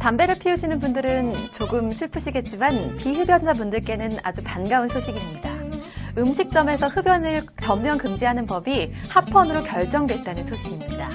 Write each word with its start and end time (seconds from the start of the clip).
담배를 0.00 0.38
피우시는 0.38 0.80
분들은 0.80 1.34
조금 1.52 1.92
슬프시겠지만 1.92 2.96
비흡연자분들께는 2.96 4.18
아주 4.22 4.42
반가운 4.42 4.88
소식입니다. 4.88 5.50
음식점에서 6.16 6.88
흡연을 6.88 7.46
전면 7.60 7.98
금지하는 7.98 8.46
법이 8.46 8.92
합헌으로 9.08 9.62
결정됐다는 9.62 10.46
소식입니다. 10.46 11.10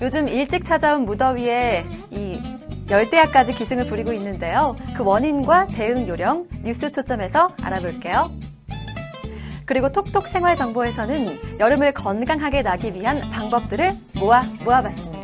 요즘 0.00 0.28
일찍 0.28 0.64
찾아온 0.64 1.04
무더위에 1.04 1.86
이 2.10 2.40
열대야까지 2.88 3.52
기승을 3.52 3.88
부리고 3.88 4.12
있는데요. 4.12 4.76
그 4.96 5.04
원인과 5.04 5.66
대응 5.66 6.06
요령 6.06 6.46
뉴스 6.62 6.90
초점에서 6.90 7.50
알아볼게요. 7.60 8.30
그리고 9.66 9.92
톡톡 9.92 10.28
생활 10.28 10.56
정보에서는 10.56 11.58
여름을 11.58 11.92
건강하게 11.92 12.62
나기 12.62 12.94
위한 12.94 13.28
방법들을 13.30 13.90
모아 14.14 14.42
모아봤습니다. 14.64 15.17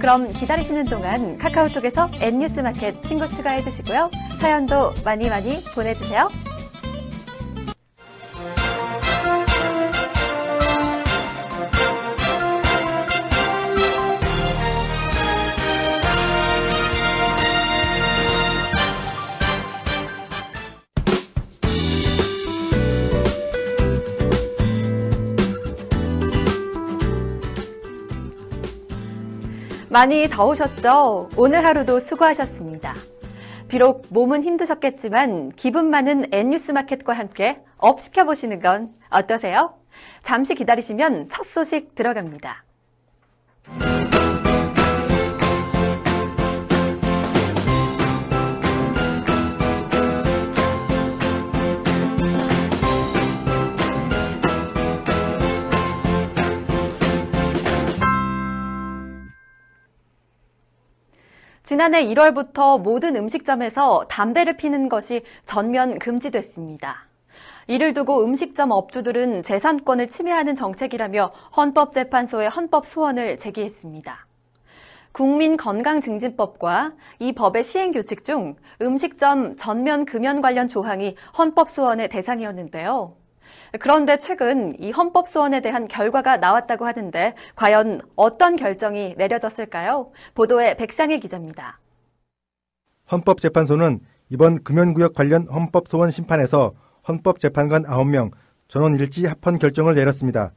그럼 0.00 0.30
기다리시는 0.30 0.84
동안 0.84 1.38
카카오톡에서 1.38 2.10
N뉴스 2.20 2.60
마켓 2.60 3.02
친구 3.02 3.28
추가해 3.28 3.62
주시고요. 3.62 4.10
사연도 4.40 4.92
많이 5.04 5.28
많이 5.28 5.62
보내주세요. 5.74 6.28
많이 29.96 30.28
더우셨죠? 30.28 31.30
오늘 31.38 31.64
하루도 31.64 32.00
수고하셨습니다. 32.00 32.92
비록 33.66 34.04
몸은 34.10 34.44
힘드셨겠지만 34.44 35.52
기분만은 35.52 36.26
N뉴스 36.32 36.72
마켓과 36.72 37.14
함께 37.14 37.62
up 37.78 38.02
시켜보시는 38.02 38.60
건 38.60 38.92
어떠세요? 39.08 39.70
잠시 40.22 40.54
기다리시면 40.54 41.30
첫 41.30 41.46
소식 41.46 41.94
들어갑니다. 41.94 42.62
지난해 61.66 62.04
1월부터 62.04 62.80
모든 62.80 63.16
음식점에서 63.16 64.06
담배를 64.08 64.56
피는 64.56 64.88
것이 64.88 65.24
전면 65.44 65.98
금지됐습니다. 65.98 67.08
이를 67.66 67.92
두고 67.92 68.22
음식점 68.22 68.70
업주들은 68.70 69.42
재산권을 69.42 70.08
침해하는 70.08 70.54
정책이라며 70.54 71.32
헌법재판소에 71.56 72.46
헌법 72.46 72.86
소원을 72.86 73.40
제기했습니다. 73.40 74.28
국민건강증진법과 75.10 76.92
이 77.18 77.32
법의 77.32 77.64
시행규칙 77.64 78.22
중 78.22 78.54
음식점 78.80 79.56
전면 79.56 80.04
금연 80.04 80.42
관련 80.42 80.68
조항이 80.68 81.16
헌법 81.36 81.72
소원의 81.72 82.10
대상이었는데요. 82.10 83.16
그런데 83.80 84.18
최근 84.18 84.74
이 84.80 84.90
헌법 84.90 85.28
소원에 85.28 85.60
대한 85.60 85.88
결과가 85.88 86.36
나왔다고 86.38 86.86
하는데 86.86 87.34
과연 87.54 88.00
어떤 88.16 88.56
결정이 88.56 89.14
내려졌을까요? 89.16 90.10
보도에 90.34 90.76
백상일 90.76 91.20
기자입니다. 91.20 91.80
헌법재판소는 93.10 94.00
이번 94.30 94.62
금연구역 94.62 95.14
관련 95.14 95.46
헌법 95.48 95.88
소원 95.88 96.10
심판에서 96.10 96.74
헌법재판관 97.06 97.84
9명 97.84 98.32
전원 98.68 98.96
일치 98.96 99.26
합헌 99.26 99.58
결정을 99.58 99.94
내렸습니다. 99.94 100.52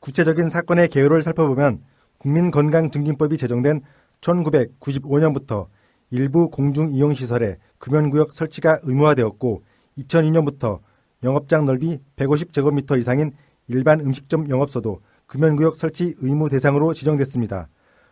구체적인 0.00 0.48
사건의 0.48 0.88
개요를 0.88 1.22
살펴보면 1.22 1.82
국민건강증진법이 2.18 3.36
제정된 3.36 3.82
1995년부터 4.20 5.66
일부 6.10 6.50
공중이용시설에 6.50 7.58
금연구역 7.78 8.32
설치가 8.32 8.78
의무화되었고 8.82 9.62
2002년부터 9.98 10.80
영업장 11.22 11.64
넓이 11.64 11.98
150제곱미터 12.16 12.98
이상인 12.98 13.32
일반 13.66 14.00
음식점 14.00 14.48
영업소도 14.48 15.00
금연구역 15.26 15.76
설치 15.76 16.14
의무 16.18 16.48
대상으로 16.48 16.92
지정됐습니다. 16.92 17.68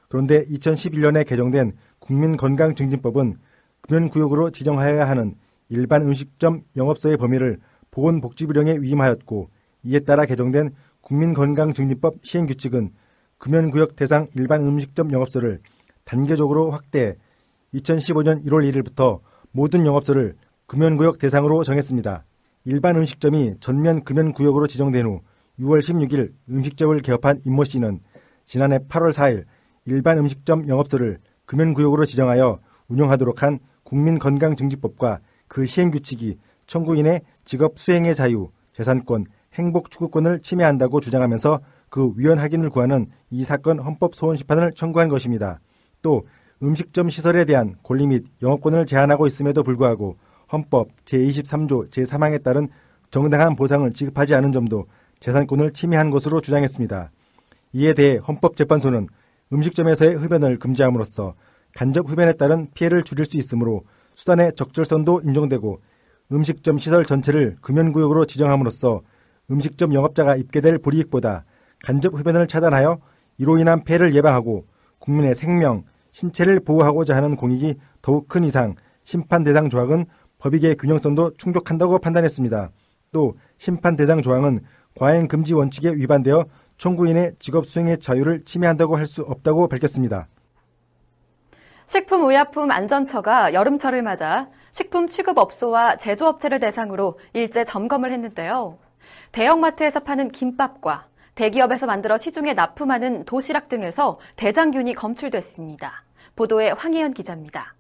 그런데 0.08 0.44
2011년에 0.46 1.26
개정된 1.26 1.72
국민건강증진법은 1.98 3.36
금연구역으로 3.82 4.50
지정하여야 4.50 5.08
하는 5.08 5.34
일반 5.68 6.02
음식점 6.02 6.62
영업소의 6.76 7.16
범위를 7.16 7.58
보건복지부령에 7.90 8.78
위임하였고 8.80 9.50
이에 9.84 10.00
따라 10.00 10.26
개정된 10.26 10.74
국민건강증진법 11.00 12.16
시행규칙은 12.22 12.92
금연구역 13.38 13.96
대상 13.96 14.28
일반 14.34 14.62
음식점 14.62 15.12
영업소를 15.12 15.60
단계적으로 16.04 16.70
확대해 16.70 17.16
2015년 17.74 18.44
1월 18.44 18.70
1일부터 18.70 19.20
모든 19.52 19.86
영업소를 19.86 20.36
금연구역 20.66 21.18
대상으로 21.18 21.62
정했습니다. 21.62 22.24
일반 22.68 22.96
음식점이 22.96 23.54
전면 23.60 24.02
금연 24.02 24.32
구역으로 24.32 24.66
지정된 24.66 25.06
후 25.06 25.20
6월 25.60 25.78
16일 25.78 26.32
음식점을 26.50 27.00
개업한 27.00 27.42
임모 27.46 27.62
씨는 27.62 28.00
지난해 28.44 28.78
8월 28.78 29.12
4일 29.12 29.44
일반 29.84 30.18
음식점 30.18 30.66
영업소를 30.66 31.18
금연 31.44 31.74
구역으로 31.74 32.04
지정하여 32.04 32.58
운영하도록 32.88 33.40
한 33.44 33.60
국민건강증진법과 33.84 35.20
그 35.46 35.64
시행규칙이 35.64 36.38
청구인의 36.66 37.22
직업 37.44 37.78
수행의 37.78 38.16
자유, 38.16 38.50
재산권, 38.72 39.26
행복 39.54 39.92
추구권을 39.92 40.40
침해한다고 40.40 41.00
주장하면서 41.00 41.60
그 41.88 42.14
위헌 42.16 42.40
확인을 42.40 42.70
구하는 42.70 43.06
이 43.30 43.44
사건 43.44 43.78
헌법 43.78 44.16
소원 44.16 44.34
심판을 44.34 44.72
청구한 44.72 45.08
것입니다. 45.08 45.60
또 46.02 46.26
음식점 46.60 47.10
시설에 47.10 47.44
대한 47.44 47.76
권리 47.84 48.08
및 48.08 48.24
영업권을 48.42 48.86
제한하고 48.86 49.28
있음에도 49.28 49.62
불구하고 49.62 50.16
헌법 50.52 50.88
제23조 51.04 51.90
제3항에 51.90 52.42
따른 52.42 52.68
정당한 53.10 53.56
보상을 53.56 53.90
지급하지 53.90 54.34
않은 54.34 54.52
점도 54.52 54.86
재산권을 55.20 55.72
침해한 55.72 56.10
것으로 56.10 56.40
주장했습니다. 56.40 57.10
이에 57.72 57.94
대해 57.94 58.18
헌법재판소는 58.18 59.08
음식점에서의 59.52 60.16
흡연을 60.16 60.58
금지함으로써 60.58 61.34
간접 61.74 62.10
흡연에 62.10 62.32
따른 62.34 62.68
피해를 62.74 63.02
줄일 63.02 63.26
수 63.26 63.36
있으므로 63.36 63.84
수단의 64.14 64.54
적절성도 64.56 65.22
인정되고 65.24 65.80
음식점 66.32 66.78
시설 66.78 67.04
전체를 67.04 67.56
금연구역으로 67.60 68.24
지정함으로써 68.24 69.02
음식점 69.50 69.94
영업자가 69.94 70.36
입게 70.36 70.60
될 70.60 70.78
불이익보다 70.78 71.44
간접 71.84 72.14
흡연을 72.14 72.48
차단하여 72.48 72.98
이로 73.38 73.58
인한 73.58 73.84
폐해를 73.84 74.14
예방하고 74.14 74.66
국민의 74.98 75.34
생명, 75.34 75.84
신체를 76.10 76.60
보호하고자 76.60 77.14
하는 77.14 77.36
공익이 77.36 77.76
더욱 78.02 78.28
큰 78.28 78.42
이상 78.44 78.74
심판 79.04 79.44
대상 79.44 79.68
조항은 79.68 80.06
법익의 80.38 80.76
균형성도 80.76 81.34
충족한다고 81.34 81.98
판단했습니다. 81.98 82.70
또 83.12 83.34
심판 83.58 83.96
대상 83.96 84.22
조항은 84.22 84.60
과잉 84.98 85.28
금지 85.28 85.54
원칙에 85.54 85.90
위반되어 85.90 86.46
청구인의 86.78 87.36
직업 87.38 87.66
수행의 87.66 87.98
자유를 88.00 88.44
침해한다고 88.44 88.96
할 88.96 89.06
수 89.06 89.22
없다고 89.22 89.68
밝혔습니다. 89.68 90.28
식품의약품안전처가 91.86 93.54
여름철을 93.54 94.02
맞아 94.02 94.48
식품 94.72 95.08
취급업소와 95.08 95.96
제조업체를 95.96 96.58
대상으로 96.60 97.18
일제 97.32 97.64
점검을 97.64 98.10
했는데요. 98.10 98.78
대형마트에서 99.32 100.00
파는 100.00 100.32
김밥과 100.32 101.06
대기업에서 101.36 101.86
만들어 101.86 102.18
시중에 102.18 102.54
납품하는 102.54 103.24
도시락 103.24 103.68
등에서 103.68 104.18
대장균이 104.34 104.94
검출됐습니다. 104.94 106.04
보도에 106.34 106.72
황혜연 106.72 107.14
기자입니다. 107.14 107.75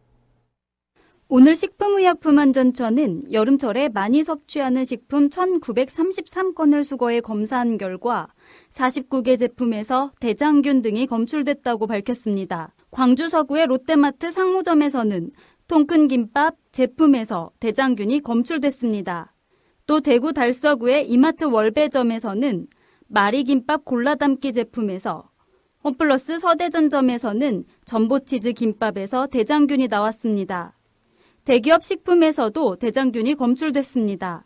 오늘 1.28 1.56
식품의약품안전처는 1.56 3.32
여름철에 3.32 3.88
많이 3.88 4.22
섭취하는 4.22 4.84
식품 4.84 5.28
1933건을 5.28 6.84
수거해 6.84 7.20
검사한 7.20 7.78
결과 7.78 8.28
49개 8.70 9.36
제품에서 9.36 10.12
대장균 10.20 10.82
등이 10.82 11.06
검출됐다고 11.06 11.88
밝혔습니다. 11.88 12.74
광주 12.92 13.28
서구의 13.28 13.66
롯데마트 13.66 14.30
상무점에서는 14.30 15.32
통큰 15.66 16.06
김밥 16.06 16.54
제품에서 16.70 17.50
대장균이 17.58 18.20
검출됐습니다. 18.20 19.34
또 19.86 20.00
대구 20.00 20.32
달서구의 20.32 21.10
이마트 21.10 21.42
월배점에서는 21.42 22.68
마리김밥 23.08 23.84
골라담기 23.84 24.52
제품에서 24.52 25.28
홈플러스 25.82 26.38
서대전점에서는 26.38 27.64
전보치즈 27.84 28.52
김밥에서 28.52 29.26
대장균이 29.26 29.88
나왔습니다. 29.88 30.75
대기업 31.46 31.84
식품에서도 31.84 32.74
대장균이 32.74 33.36
검출됐습니다. 33.36 34.44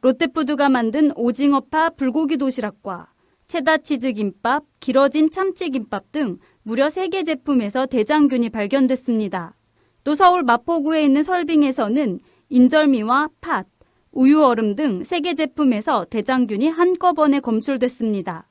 롯데푸드가 0.00 0.68
만든 0.68 1.10
오징어파 1.16 1.90
불고기 1.90 2.36
도시락과 2.36 3.08
체다치즈 3.48 4.12
김밥, 4.12 4.62
길어진 4.78 5.28
참치 5.28 5.70
김밥 5.70 6.12
등 6.12 6.38
무려 6.62 6.86
3개 6.86 7.26
제품에서 7.26 7.86
대장균이 7.86 8.50
발견됐습니다. 8.50 9.56
또 10.04 10.14
서울 10.14 10.44
마포구에 10.44 11.02
있는 11.02 11.24
설빙에서는 11.24 12.20
인절미와 12.48 13.30
팥, 13.40 13.66
우유 14.12 14.44
얼음 14.44 14.76
등세개 14.76 15.34
제품에서 15.34 16.04
대장균이 16.04 16.68
한꺼번에 16.68 17.40
검출됐습니다. 17.40 18.48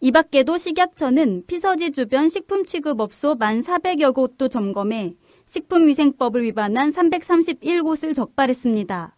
이 0.00 0.10
밖에도 0.10 0.56
식약처는 0.56 1.44
피서지 1.46 1.90
주변 1.90 2.30
식품 2.30 2.64
취급업소 2.64 3.36
1,400여 3.36 4.14
곳도 4.14 4.48
점검해 4.48 5.16
식품위생법을 5.46 6.42
위반한 6.42 6.90
331곳을 6.92 8.14
적발했습니다. 8.14 9.16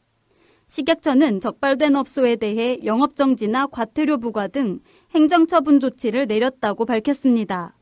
식약처는 0.69 1.41
적발된 1.41 1.97
업소에 1.97 2.37
대해 2.37 2.79
영업정지나 2.85 3.69
과태료 3.69 4.19
부과 4.19 4.49
등 4.49 4.81
행정처분 5.15 5.81
조치를 5.81 6.27
내렸다고 6.27 6.85
밝혔습니다. 6.85 7.75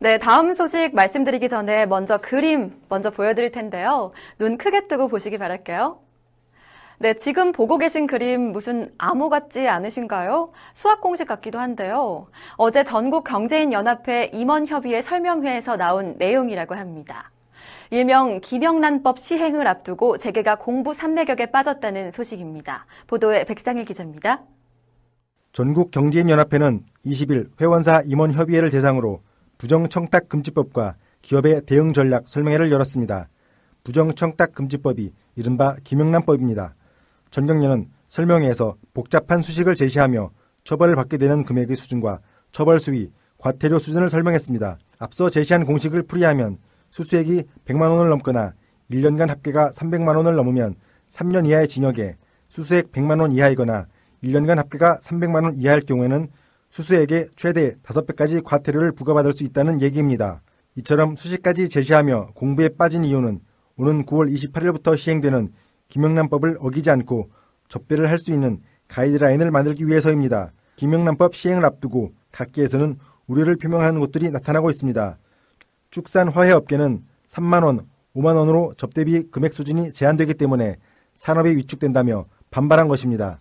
네, 0.00 0.18
다음 0.18 0.54
소식 0.54 0.94
말씀드리기 0.94 1.48
전에 1.48 1.86
먼저 1.86 2.18
그림 2.18 2.72
먼저 2.88 3.10
보여드릴 3.10 3.52
텐데요. 3.52 4.12
눈 4.38 4.58
크게 4.58 4.88
뜨고 4.88 5.08
보시기 5.08 5.38
바랄게요. 5.38 6.00
네, 7.04 7.12
지금 7.12 7.52
보고 7.52 7.76
계신 7.76 8.06
그림 8.06 8.50
무슨 8.50 8.90
암호 8.96 9.28
같지 9.28 9.68
않으신가요? 9.68 10.48
수학 10.72 11.02
공식 11.02 11.28
같기도 11.28 11.58
한데요. 11.58 12.28
어제 12.56 12.82
전국 12.82 13.24
경제인 13.24 13.74
연합회 13.74 14.30
임원 14.32 14.66
협의회 14.66 15.02
설명회에서 15.02 15.76
나온 15.76 16.14
내용이라고 16.16 16.74
합니다. 16.74 17.30
일명 17.90 18.40
김영란법 18.40 19.18
시행을 19.18 19.66
앞두고 19.66 20.16
재계가 20.16 20.56
공부 20.56 20.94
산매격에 20.94 21.50
빠졌다는 21.50 22.10
소식입니다. 22.10 22.86
보도에 23.06 23.44
백상일 23.44 23.84
기자입니다. 23.84 24.40
전국 25.52 25.90
경제인 25.90 26.30
연합회는 26.30 26.84
20일 27.04 27.50
회원사 27.60 28.00
임원 28.06 28.32
협의회를 28.32 28.70
대상으로 28.70 29.20
부정청탁 29.58 30.30
금지법과 30.30 30.94
기업의 31.20 31.66
대응 31.66 31.92
전략 31.92 32.30
설명회를 32.30 32.72
열었습니다. 32.72 33.28
부정청탁 33.84 34.54
금지법이 34.54 35.12
이른바 35.36 35.76
김영란법입니다. 35.84 36.74
전경련은 37.34 37.88
설명회에서 38.06 38.76
복잡한 38.92 39.42
수식을 39.42 39.74
제시하며 39.74 40.30
처벌을 40.62 40.94
받게 40.94 41.18
되는 41.18 41.44
금액의 41.44 41.74
수준과 41.74 42.20
처벌 42.52 42.78
수위, 42.78 43.10
과태료 43.38 43.80
수준을 43.80 44.08
설명했습니다. 44.08 44.78
앞서 45.00 45.28
제시한 45.28 45.64
공식을 45.64 46.04
풀이하면 46.04 46.58
수수액이 46.90 47.42
100만 47.64 47.90
원을 47.90 48.08
넘거나 48.10 48.54
1년간 48.88 49.26
합계가 49.26 49.72
300만 49.72 50.16
원을 50.16 50.36
넘으면 50.36 50.76
3년 51.10 51.48
이하의 51.48 51.66
징역에 51.66 52.16
수수액 52.50 52.92
100만 52.92 53.20
원 53.20 53.32
이하이거나 53.32 53.88
1년간 54.22 54.54
합계가 54.54 55.00
300만 55.02 55.42
원 55.42 55.56
이하일 55.56 55.80
경우에는 55.80 56.28
수수액의 56.70 57.30
최대 57.34 57.74
5배까지 57.82 58.44
과태료를 58.44 58.92
부과받을 58.92 59.32
수 59.32 59.42
있다는 59.42 59.80
얘기입니다. 59.80 60.40
이처럼 60.76 61.16
수식까지 61.16 61.68
제시하며 61.68 62.28
공부에 62.34 62.68
빠진 62.68 63.04
이유는 63.04 63.40
오는 63.76 64.06
9월 64.06 64.32
28일부터 64.32 64.96
시행되는 64.96 65.52
김영란법을 65.94 66.58
어기지 66.60 66.90
않고 66.90 67.30
접배를 67.68 68.10
할 68.10 68.18
수 68.18 68.32
있는 68.32 68.60
가이드라인을 68.88 69.50
만들기 69.50 69.86
위해서입니다. 69.86 70.52
김영란법 70.76 71.34
시행을 71.36 71.64
앞두고 71.64 72.12
각계에서는 72.32 72.98
우려를 73.28 73.56
표명하는 73.56 74.00
곳들이 74.00 74.30
나타나고 74.30 74.70
있습니다. 74.70 75.18
축산 75.90 76.28
화해업계는 76.28 77.04
3만원, 77.28 77.86
5만원으로 78.16 78.76
접대비 78.76 79.30
금액 79.30 79.54
수준이 79.54 79.92
제한되기 79.92 80.34
때문에 80.34 80.76
산업이 81.16 81.50
위축된다며 81.56 82.26
반발한 82.50 82.88
것입니다. 82.88 83.40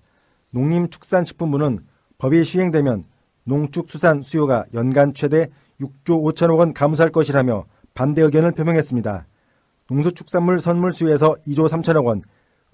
농림축산식품부는 0.51 1.79
법이 2.19 2.43
시행되면 2.43 3.03
농축수산 3.45 4.21
수요가 4.21 4.65
연간 4.75 5.13
최대 5.13 5.49
6조 5.81 6.21
5천억 6.21 6.59
원 6.59 6.73
감소할 6.73 7.11
것이라며 7.11 7.65
반대 7.95 8.21
의견을 8.21 8.51
표명했습니다. 8.51 9.25
농수축산물 9.89 10.59
선물 10.59 10.93
수요에서 10.93 11.35
2조 11.47 11.67
3천억 11.67 12.05
원, 12.05 12.21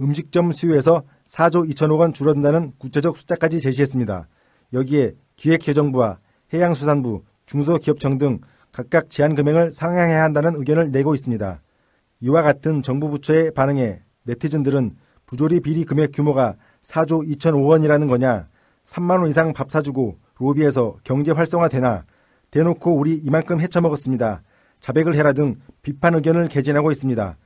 음식점 0.02 0.52
수요에서 0.52 1.04
4조 1.28 1.70
2천억 1.72 2.00
원 2.00 2.14
줄어든다는 2.14 2.74
구체적 2.78 3.18
숫자까지 3.18 3.60
제시했습니다. 3.60 4.28
여기에 4.74 5.14
기획재정부와 5.36 6.20
해양수산부, 6.54 7.24
중소기업청 7.46 8.18
등 8.18 8.40
각각 8.72 9.10
제한 9.10 9.36
금액을 9.36 9.72
상향해야 9.72 10.24
한다는 10.24 10.56
의견을 10.56 10.92
내고 10.92 11.14
있습니다. 11.14 11.62
이와 12.22 12.42
같은 12.42 12.82
정부 12.82 13.10
부처의 13.10 13.52
반응에 13.52 14.02
네티즌들은 14.24 14.96
부조리 15.26 15.60
비리 15.60 15.86
금액 15.86 16.12
규모가 16.14 16.56
4조 16.84 17.28
2천억 17.28 17.66
원이라는 17.66 18.08
거냐, 18.08 18.48
3만 18.86 19.20
원 19.20 19.28
이상 19.28 19.54
밥 19.54 19.70
사주고 19.70 20.18
로비에서 20.38 20.98
경제 21.04 21.32
활성화 21.32 21.68
되나, 21.68 22.06
대놓고 22.52 22.96
우리 22.96 23.16
이만큼 23.16 23.60
헤쳐먹었습니다. 23.60 24.42
자백을 24.80 25.16
해라 25.16 25.34
등 25.34 25.56
비판 25.82 26.16
의견을 26.16 26.48
개진하고 26.48 26.92
있습니다. 26.92 27.38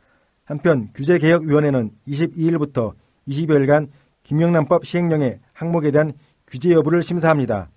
한편 0.46 0.90
규제개혁위원회는 0.94 1.92
22일부터 2.08 2.94
20여일간 3.28 3.88
김영란법 4.24 4.86
시행령의 4.86 5.40
항목에 5.54 5.92
대한 5.92 6.14
규제 6.48 6.72
여부를 6.72 7.04
심사합니다. 7.04 7.70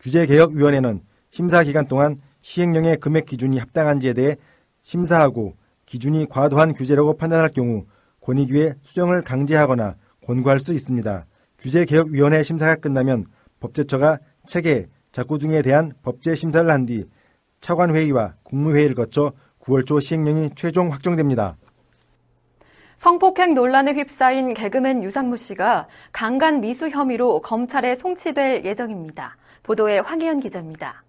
규제개혁위원회는 0.00 1.02
심사 1.30 1.62
기간 1.62 1.86
동안 1.86 2.16
시행령의 2.42 2.98
금액 2.98 3.26
기준이 3.26 3.58
합당한지에 3.58 4.14
대해 4.14 4.36
심사하고 4.82 5.54
기준이 5.84 6.26
과도한 6.28 6.72
규제라고 6.72 7.16
판단할 7.16 7.50
경우 7.50 7.84
권익위에 8.22 8.74
수정을 8.82 9.22
강제하거나 9.22 9.96
권고할 10.26 10.60
수 10.60 10.72
있습니다. 10.72 11.26
규제개혁위원회 11.58 12.42
심사가 12.42 12.76
끝나면 12.76 13.26
법제처가 13.60 14.18
체계, 14.46 14.86
작구 15.12 15.38
등에 15.38 15.60
대한 15.60 15.92
법제 16.02 16.34
심사를 16.34 16.70
한 16.70 16.86
뒤 16.86 17.04
차관회의와 17.60 18.36
국무회의를 18.42 18.94
거쳐 18.94 19.32
9월 19.60 19.84
초 19.86 20.00
시행령이 20.00 20.50
최종 20.56 20.90
확정됩니다. 20.92 21.56
성폭행 23.00 23.54
논란에 23.54 23.94
휩싸인 23.94 24.52
개그맨 24.52 25.02
유상무 25.02 25.38
씨가 25.38 25.88
강간 26.12 26.60
미수 26.60 26.90
혐의로 26.90 27.40
검찰에 27.40 27.96
송치될 27.96 28.66
예정입니다. 28.66 29.38
보도에 29.62 30.00
황혜연 30.00 30.40
기자입니다. 30.40 31.02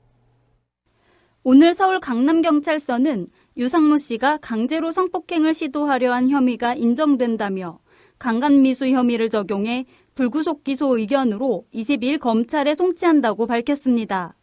오늘 1.44 1.74
서울 1.74 2.00
강남경찰서는 2.00 3.28
유상무 3.58 3.98
씨가 3.98 4.38
강제로 4.38 4.92
성폭행을 4.92 5.54
시도하려 5.54 6.14
한 6.14 6.30
혐의가 6.30 6.76
인정된다며 6.76 7.80
강간미수 8.20 8.88
혐의를 8.88 9.30
적용해 9.30 9.86
불구속 10.16 10.64
기소 10.64 10.98
의견으로 10.98 11.66
22일 11.74 12.22
검찰에 12.22 12.74
송치한다고 12.74 13.48
밝혔습니다. 13.48 14.38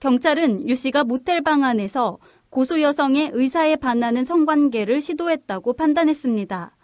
경찰은 0.00 0.68
유 0.68 0.74
씨가 0.74 1.04
모텔 1.04 1.42
방 1.42 1.62
안에서 1.62 2.18
고소 2.50 2.80
여성의 2.80 3.30
의사에 3.34 3.76
반하는 3.76 4.24
성관계를 4.24 5.00
시도했다고 5.00 5.74
판단했습니다. 5.74 6.76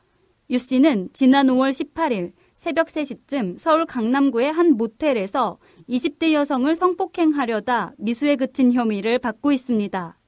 유 0.50 0.58
씨는 0.58 1.08
지난 1.12 1.46
5월 1.46 1.70
18일 1.70 2.32
새벽 2.56 2.88
3시쯤 2.88 3.58
서울 3.58 3.86
강남구의 3.86 4.52
한 4.52 4.72
모텔에서 4.72 5.58
20대 5.88 6.32
여성을 6.32 6.74
성폭행하려다 6.76 7.94
미수에 7.98 8.36
그친 8.36 8.72
혐의를 8.72 9.18
받고 9.18 9.52
있습니다. 9.52 10.18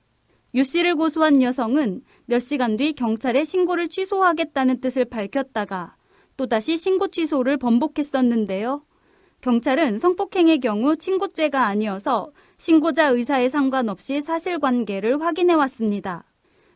유 0.54 0.64
씨를 0.64 0.94
고소한 0.94 1.42
여성은 1.42 2.02
몇 2.26 2.38
시간 2.38 2.76
뒤 2.76 2.92
경찰에 2.92 3.44
신고를 3.44 3.88
취소하겠다는 3.88 4.80
뜻을 4.80 5.04
밝혔다가 5.04 5.96
또다시 6.36 6.76
신고 6.76 7.08
취소를 7.08 7.56
번복했었는데요. 7.56 8.82
경찰은 9.40 9.98
성폭행의 9.98 10.60
경우 10.60 10.96
친고죄가 10.96 11.66
아니어서 11.66 12.32
신고자 12.58 13.08
의사에 13.08 13.48
상관없이 13.48 14.20
사실관계를 14.20 15.20
확인해 15.20 15.54
왔습니다. 15.54 16.24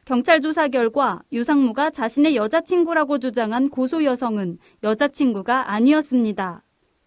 경찰 0.05 0.41
조사 0.41 0.69
결과 0.69 1.21
유상무가 1.33 1.91
자신의 1.91 2.35
여자친구라고 2.37 3.19
주장한 3.19 3.69
고소 3.69 4.05
여성은 4.05 4.59
여자친구가 4.83 5.71
아니었습니다. 5.73 6.63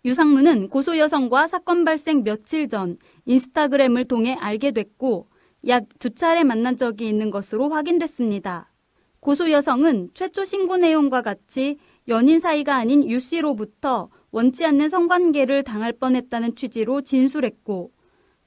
유상무는 0.06 0.70
고소 0.70 0.98
여성과 0.98 1.48
사건 1.48 1.84
발생 1.84 2.24
며칠 2.24 2.68
전 2.70 2.98
인스타그램을 3.26 4.06
통해 4.06 4.36
알게 4.40 4.72
됐고 4.72 5.28
약 5.68 5.84
두 6.00 6.10
차례 6.10 6.44
만난 6.44 6.78
적이 6.78 7.08
있는 7.08 7.30
것으로 7.30 7.70
확인됐습니다. 7.70 8.72
고소 9.20 9.52
여성은 9.52 10.12
최초 10.16 10.44
신고 10.44 10.78
내용과 10.78 11.22
같이 11.22 11.78
연인 12.08 12.40
사이가 12.40 12.76
아닌 12.76 13.08
유 13.08 13.20
씨로부터 13.20 14.10
원치 14.32 14.66
않는 14.66 14.90
성관계를 14.90 15.64
당할 15.64 15.94
뻔했다는 15.94 16.56
취지로 16.56 17.02
진술했고 17.02 17.92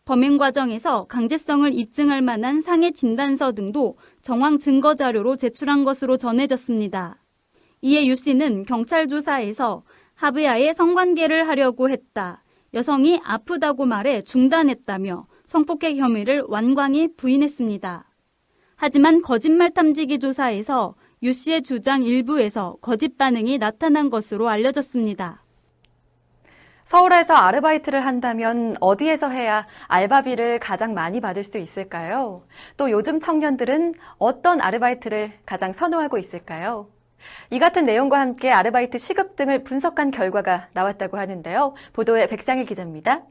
범행 0.04 0.36
과정에서 0.36 1.04
강제성을 1.04 1.72
입증할 1.72 2.20
만한 2.20 2.60
상해 2.60 2.90
진단서 2.90 3.52
등도 3.52 3.96
정황 4.20 4.58
증거 4.58 4.94
자료로 4.94 5.36
제출한 5.36 5.82
것으로 5.84 6.18
전해졌습니다. 6.18 7.22
이에 7.80 8.06
유 8.06 8.14
씨는 8.14 8.64
경찰 8.64 9.08
조사에서 9.08 9.82
하브야에 10.14 10.74
성관계를 10.74 11.48
하려고 11.48 11.88
했다. 11.88 12.44
여성이 12.74 13.18
아프다고 13.24 13.86
말해 13.86 14.20
중단했다며 14.22 15.26
성폭행 15.46 15.96
혐의를 15.96 16.44
완광히 16.48 17.08
부인했습니다. 17.16 18.06
하지만 18.76 19.22
거짓말 19.22 19.72
탐지기 19.72 20.18
조사에서 20.18 20.96
유 21.22 21.32
씨의 21.32 21.62
주장 21.62 22.02
일부에서 22.02 22.76
거짓 22.82 23.16
반응이 23.16 23.56
나타난 23.56 24.10
것으로 24.10 24.50
알려졌습니다. 24.50 25.43
서울에서 26.84 27.32
아르바이트를 27.34 28.04
한다면 28.04 28.76
어디에서 28.80 29.30
해야 29.30 29.66
알바비를 29.88 30.58
가장 30.58 30.92
많이 30.92 31.20
받을 31.20 31.42
수 31.42 31.58
있을까요? 31.58 32.42
또 32.76 32.90
요즘 32.90 33.20
청년들은 33.20 33.94
어떤 34.18 34.60
아르바이트를 34.60 35.32
가장 35.46 35.72
선호하고 35.72 36.18
있을까요? 36.18 36.88
이 37.50 37.58
같은 37.58 37.84
내용과 37.84 38.20
함께 38.20 38.50
아르바이트 38.50 38.98
시급 38.98 39.34
등을 39.36 39.64
분석한 39.64 40.10
결과가 40.10 40.68
나왔다고 40.74 41.16
하는데요. 41.16 41.74
보도에 41.94 42.28
백상일 42.28 42.66
기자입니다. 42.66 43.22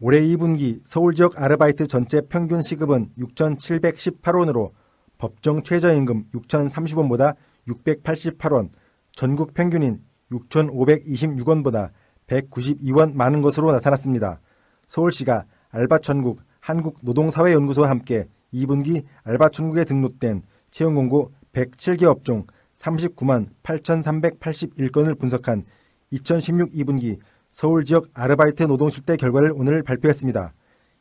올해 0.00 0.20
2분기 0.20 0.80
서울 0.84 1.14
지역 1.14 1.40
아르바이트 1.40 1.86
전체 1.86 2.22
평균 2.22 2.62
시급은 2.62 3.10
6,718원으로 3.18 4.72
법정 5.18 5.62
최저임금 5.62 6.30
6,030원보다 6.34 7.36
688원, 7.68 8.70
전국 9.12 9.54
평균인 9.54 10.00
6,526원보다 10.32 11.90
192원 12.30 13.14
많은 13.14 13.42
것으로 13.42 13.72
나타났습니다. 13.72 14.40
서울시가 14.86 15.44
알바천국 15.70 16.40
한국노동사회연구소와 16.60 17.90
함께 17.90 18.26
2분기 18.54 19.04
알바천국에 19.24 19.84
등록된 19.84 20.42
채용공고 20.70 21.32
107개 21.52 22.04
업종 22.04 22.46
39만 22.76 23.48
8,381건을 23.62 25.18
분석한 25.18 25.64
2016 26.10 26.70
2분기 26.70 27.18
서울 27.50 27.84
지역 27.84 28.06
아르바이트 28.14 28.64
노동 28.64 28.88
실태 28.88 29.16
결과를 29.16 29.52
오늘 29.54 29.82
발표했습니다. 29.82 30.54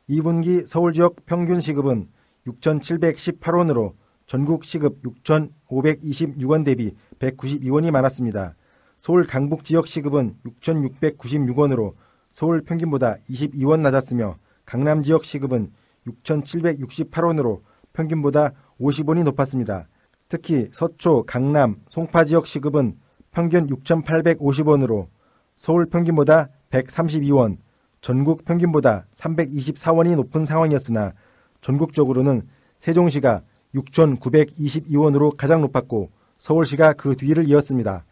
2분기 0.10 0.66
서울 0.68 0.94
지역 0.94 1.26
평균 1.26 1.62
시급은 1.62 2.10
6,718원으로 2.48 3.94
전국 4.26 4.64
시급 4.64 5.02
6,526원 5.04 6.66
대비 6.66 6.96
192원이 7.20 7.92
많았습니다. 7.92 8.56
서울 9.00 9.26
강북 9.26 9.64
지역 9.64 9.88
시급은 9.88 10.36
6,696원으로 10.46 11.94
서울 12.34 12.62
평균보다 12.62 13.16
22원 13.30 13.80
낮았으며 13.80 14.36
강남 14.66 15.04
지역 15.04 15.24
시급은 15.24 15.72
6,768원으로 16.06 17.62
평균보다 17.94 18.52
50원이 18.80 19.24
높았습니다. 19.24 19.88
특히 20.28 20.68
서초, 20.74 21.24
강남, 21.26 21.78
송파 21.88 22.26
지역 22.26 22.46
시급은 22.46 22.98
평균 23.32 23.68
6,850원으로 23.68 25.08
서울 25.56 25.86
평균보다 25.86 26.50
132원, 26.70 27.58
전국 28.02 28.44
평균보다 28.44 29.06
324원이 29.16 30.16
높은 30.18 30.46
상황이었으나 30.46 31.14
전국적으로는 31.62 32.48
세종시가 32.80 33.44
6,922원으로 33.76 35.38
가장 35.38 35.62
높았고 35.62 36.12
서울시가 36.38 36.94
그 36.94 37.16
뒤를 37.16 37.48
이었습니다. 37.48 38.06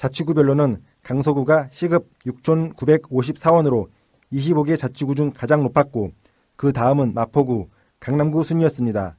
자치구별로는 0.00 0.82
강서구가 1.02 1.68
시급 1.70 2.08
6,954원으로 2.24 3.88
25개 4.32 4.78
자치구 4.78 5.14
중 5.14 5.30
가장 5.30 5.62
높았고 5.62 6.12
그 6.56 6.72
다음은 6.72 7.12
마포구, 7.12 7.68
강남구 8.00 8.42
순이었습니다. 8.42 9.18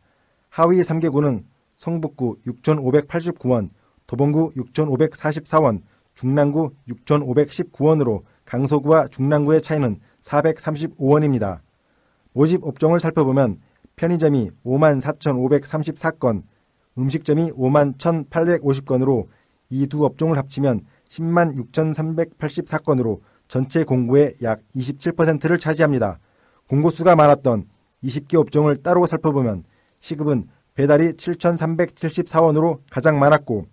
하위 0.49 0.81
3개구는 0.81 1.43
성북구 1.75 2.37
6,589원, 2.47 3.69
도봉구 4.07 4.53
6,544원, 4.55 5.83
중랑구 6.15 6.71
6,519원으로 6.89 8.23
강서구와 8.45 9.09
중랑구의 9.09 9.61
차이는 9.61 9.99
435원입니다. 10.23 11.59
모집 12.33 12.63
업종을 12.63 12.99
살펴보면 12.99 13.59
편의점이 13.97 14.49
54,534건, 14.65 16.41
음식점이 16.97 17.51
51,850건으로 17.51 19.27
이 19.71 19.87
두 19.87 20.05
업종을 20.05 20.37
합치면 20.37 20.81
10만 21.09 21.55
6,384건으로 21.71 23.19
전체 23.47 23.83
공고의 23.83 24.35
약 24.43 24.61
27%를 24.75 25.59
차지합니다. 25.59 26.19
공고수가 26.67 27.15
많았던 27.15 27.65
20개 28.03 28.35
업종을 28.35 28.77
따로 28.77 29.05
살펴보면 29.05 29.63
시급은 29.99 30.47
배달이 30.75 31.13
7,374원으로 31.13 32.79
가장 32.89 33.19
많았고 33.19 33.65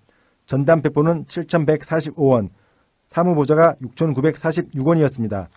전담 0.47 0.83
배포는 0.83 1.27
7,145원, 1.27 2.49
사무보좌가 3.09 3.77
6,946원이었습니다. 3.83 5.49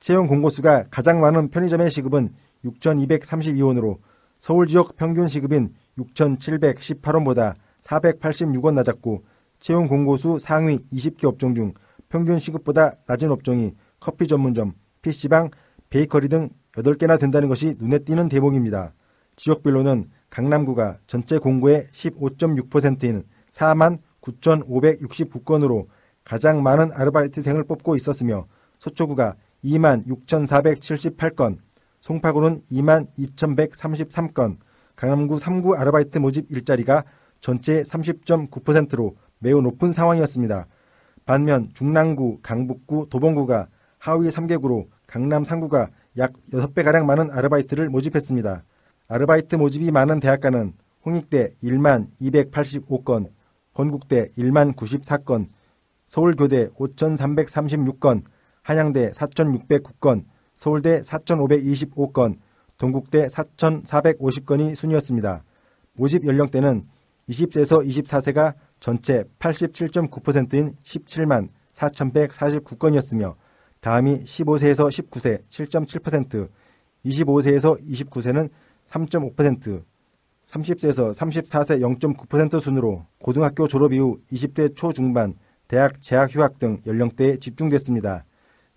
채용 0.00 0.26
공고수가 0.26 0.86
가장 0.90 1.20
많은 1.20 1.48
편의점의 1.48 1.90
시급은 1.90 2.34
6,232원으로 2.64 3.98
서울 4.38 4.66
지역 4.66 4.96
평균 4.96 5.28
시급인 5.28 5.74
6,718원보다 5.98 7.54
486원 7.82 8.74
낮았고 8.74 9.22
채용 9.62 9.86
공고수 9.86 10.40
상위 10.40 10.78
20개 10.92 11.24
업종 11.24 11.54
중 11.54 11.72
평균 12.08 12.40
시급보다 12.40 12.96
낮은 13.06 13.30
업종이 13.30 13.74
커피 14.00 14.26
전문점, 14.26 14.74
PC방, 15.02 15.50
베이커리 15.88 16.28
등 16.28 16.50
8개나 16.72 17.18
된다는 17.18 17.48
것이 17.48 17.76
눈에 17.78 18.00
띄는 18.00 18.28
대목입니다. 18.28 18.92
지역별로는 19.36 20.10
강남구가 20.30 20.98
전체 21.06 21.38
공고의 21.38 21.84
15.6%인 21.92 23.22
4만 23.52 23.98
9,569건으로 24.20 25.86
가장 26.24 26.64
많은 26.64 26.90
아르바이트생을 26.92 27.62
뽑고 27.64 27.94
있었으며 27.94 28.46
서초구가 28.80 29.36
2만 29.64 30.04
6,478건, 30.08 31.58
송파구는 32.00 32.62
2만 32.72 33.06
2,133건, 33.16 34.56
강남구 34.96 35.36
3구 35.36 35.78
아르바이트 35.78 36.18
모집 36.18 36.50
일자리가 36.50 37.04
전체 37.40 37.82
30.9%로 37.82 39.16
매우 39.42 39.60
높은 39.60 39.92
상황이었습니다. 39.92 40.66
반면 41.26 41.68
중랑구, 41.74 42.38
강북구, 42.42 43.08
도봉구가 43.10 43.66
하위 43.98 44.28
3개구로 44.28 44.86
강남 45.06 45.42
3구가 45.42 45.90
약 46.18 46.32
6배가량 46.52 47.04
많은 47.04 47.30
아르바이트를 47.30 47.90
모집했습니다. 47.90 48.62
아르바이트 49.08 49.56
모집이 49.56 49.90
많은 49.90 50.20
대학가는 50.20 50.72
홍익대 51.04 51.54
1만 51.62 52.06
285건, 52.20 53.30
건국대 53.74 54.30
1만 54.38 54.74
94건, 54.76 55.48
서울교대 56.06 56.68
5,336건, 56.68 58.22
한양대 58.62 59.10
4,609건, 59.10 60.24
서울대 60.56 61.00
4,525건, 61.00 62.36
동국대 62.78 63.26
4,450건이 63.26 64.74
순이었습니다. 64.74 65.42
모집 65.94 66.26
연령대는 66.26 66.86
20세에서 67.28 67.86
24세가 67.86 68.54
전체 68.82 69.22
87.9%인 69.38 70.74
17만 70.82 71.46
4,149건이었으며 71.72 73.36
다음이 73.80 74.24
15세에서 74.24 74.88
19세 74.88 75.44
7.7%, 75.48 76.48
25세에서 77.06 77.80
29세는 77.80 78.50
3.5%, 78.88 79.84
30세에서 80.46 81.14
34세 81.14 81.80
0.9% 82.00 82.60
순으로 82.60 83.06
고등학교 83.20 83.68
졸업 83.68 83.92
이후 83.92 84.18
20대 84.32 84.74
초중반, 84.74 85.34
대학 85.68 86.00
재학 86.00 86.34
휴학 86.34 86.58
등 86.58 86.82
연령대에 86.84 87.36
집중됐습니다. 87.36 88.24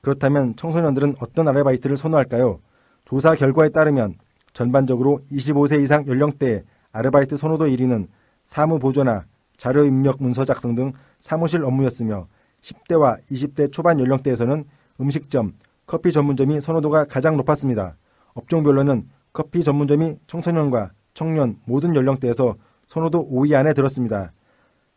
그렇다면 0.02 0.56
청소년들은 0.56 1.16
어떤 1.20 1.48
아르바이트를 1.48 1.98
선호할까요? 1.98 2.60
조사 3.06 3.34
결과에 3.34 3.70
따르면 3.70 4.14
전반적으로 4.54 5.22
25세 5.32 5.82
이상 5.82 6.06
연령대의 6.06 6.62
아르바이트 6.92 7.38
선호도 7.38 7.66
1위는 7.66 8.08
사무보조나 8.46 9.26
자료 9.58 9.86
입력 9.86 10.18
문서 10.20 10.46
작성 10.46 10.76
등 10.76 10.94
사무실 11.20 11.64
업무였으며 11.64 12.28
10대와 12.62 13.20
20대 13.32 13.72
초반 13.72 14.00
연령대에서는 14.00 14.66
음식점, 15.00 15.54
커피 15.86 16.12
전문점이 16.12 16.60
선호도가 16.60 17.06
가장 17.06 17.38
높았습니다. 17.38 17.98
업종별로는 18.34 19.08
커피 19.34 19.64
전문점이 19.64 20.18
청소년과 20.28 20.92
청년 21.14 21.58
모든 21.66 21.96
연령대에서 21.96 22.56
선호도 22.88 23.30
5위 23.30 23.54
안에 23.56 23.74
들었습니다. 23.74 24.32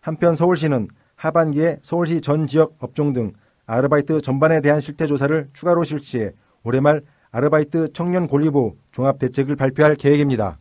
한편 0.01 0.35
서울시는 0.35 0.89
하반기에 1.17 1.79
서울시 1.83 2.21
전 2.21 2.47
지역 2.47 2.77
업종 2.79 3.13
등 3.13 3.33
아르바이트 3.67 4.21
전반에 4.21 4.61
대한 4.61 4.81
실태 4.81 5.07
조사를 5.07 5.49
추가로 5.53 5.85
실시해 5.85 6.33
올해 6.63 6.81
말 6.81 7.03
아르바이트 7.31 7.93
청년 7.93 8.27
권리보 8.27 8.77
종합 8.93 9.19
대책을 9.19 9.57
발표할 9.57 9.97
계획입니다. 9.97 10.59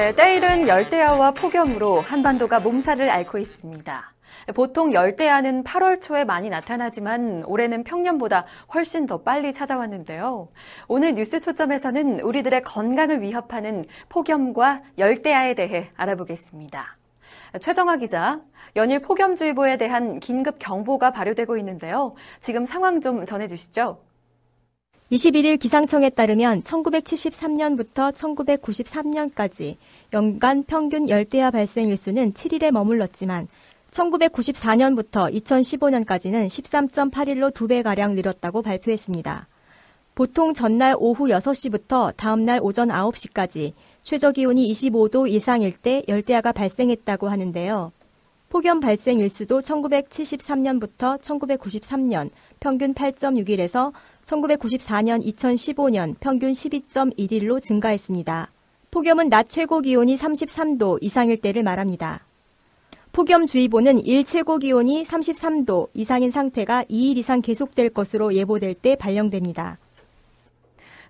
네, 0.00 0.14
때일은 0.14 0.66
열대야와 0.66 1.32
폭염으로 1.32 2.00
한반도가 2.00 2.60
몸살을 2.60 3.10
앓고 3.10 3.36
있습니다. 3.36 4.14
보통 4.54 4.94
열대야는 4.94 5.62
8월 5.62 6.00
초에 6.00 6.24
많이 6.24 6.48
나타나지만 6.48 7.44
올해는 7.44 7.84
평년보다 7.84 8.46
훨씬 8.72 9.04
더 9.04 9.18
빨리 9.18 9.52
찾아왔는데요. 9.52 10.48
오늘 10.88 11.16
뉴스 11.16 11.38
초점에서는 11.38 12.20
우리들의 12.20 12.62
건강을 12.62 13.20
위협하는 13.20 13.84
폭염과 14.08 14.80
열대야에 14.96 15.52
대해 15.52 15.90
알아보겠습니다. 15.96 16.96
최정아 17.60 17.96
기자, 17.96 18.40
연일 18.76 19.00
폭염주의보에 19.00 19.76
대한 19.76 20.18
긴급 20.18 20.58
경보가 20.58 21.10
발효되고 21.10 21.58
있는데요. 21.58 22.14
지금 22.40 22.64
상황 22.64 23.02
좀 23.02 23.26
전해주시죠. 23.26 24.00
21일 25.10 25.58
기상청에 25.58 26.08
따르면 26.08 26.62
1973년부터 26.62 28.12
1993년까지 28.12 29.74
연간 30.12 30.62
평균 30.62 31.08
열대야 31.08 31.50
발생 31.50 31.88
일수는 31.88 32.32
7일에 32.32 32.70
머물렀지만 32.70 33.48
1994년부터 33.90 35.34
2015년까지는 35.34 36.46
13.8일로 36.46 37.52
2배가량 37.52 38.12
늘었다고 38.12 38.62
발표했습니다. 38.62 39.48
보통 40.14 40.54
전날 40.54 40.94
오후 40.96 41.26
6시부터 41.26 42.16
다음날 42.16 42.60
오전 42.62 42.90
9시까지 42.90 43.72
최저 44.04 44.30
기온이 44.30 44.70
25도 44.70 45.28
이상일 45.28 45.72
때 45.72 46.04
열대야가 46.06 46.52
발생했다고 46.52 47.28
하는데요. 47.28 47.90
폭염 48.50 48.80
발생 48.80 49.20
일수도 49.20 49.60
1973년부터 49.60 51.20
1993년 51.20 52.30
평균 52.58 52.94
8.6일에서 52.94 53.92
1994년 54.30 55.24
2015년 55.24 56.14
평균 56.20 56.52
12.1일로 56.52 57.60
증가했습니다. 57.60 58.50
폭염은 58.90 59.28
낮 59.28 59.48
최고 59.48 59.80
기온이 59.80 60.16
33도 60.16 60.98
이상일 61.00 61.40
때를 61.40 61.62
말합니다. 61.62 62.20
폭염주의보는 63.12 64.06
일 64.06 64.24
최고 64.24 64.58
기온이 64.58 65.04
33도 65.04 65.88
이상인 65.94 66.30
상태가 66.30 66.84
2일 66.84 67.16
이상 67.16 67.42
계속될 67.42 67.90
것으로 67.90 68.34
예보될 68.34 68.74
때 68.74 68.94
발령됩니다. 68.94 69.78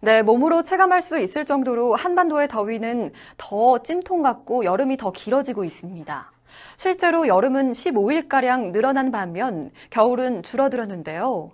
네, 0.01 0.23
몸으로 0.23 0.63
체감할 0.63 1.03
수 1.03 1.19
있을 1.19 1.45
정도로 1.45 1.95
한반도의 1.95 2.49
더위는 2.49 3.13
더 3.37 3.83
찜통 3.83 4.23
같고 4.23 4.65
여름이 4.65 4.97
더 4.97 5.13
길어지고 5.13 5.65
있습니다. 5.65 6.33
실제로 6.79 7.29
여름은 7.29 7.73
15일가량 7.73 8.73
늘어난 8.73 9.11
반면 9.11 9.71
겨울은 9.91 10.43
줄어들었는데요. 10.43 11.51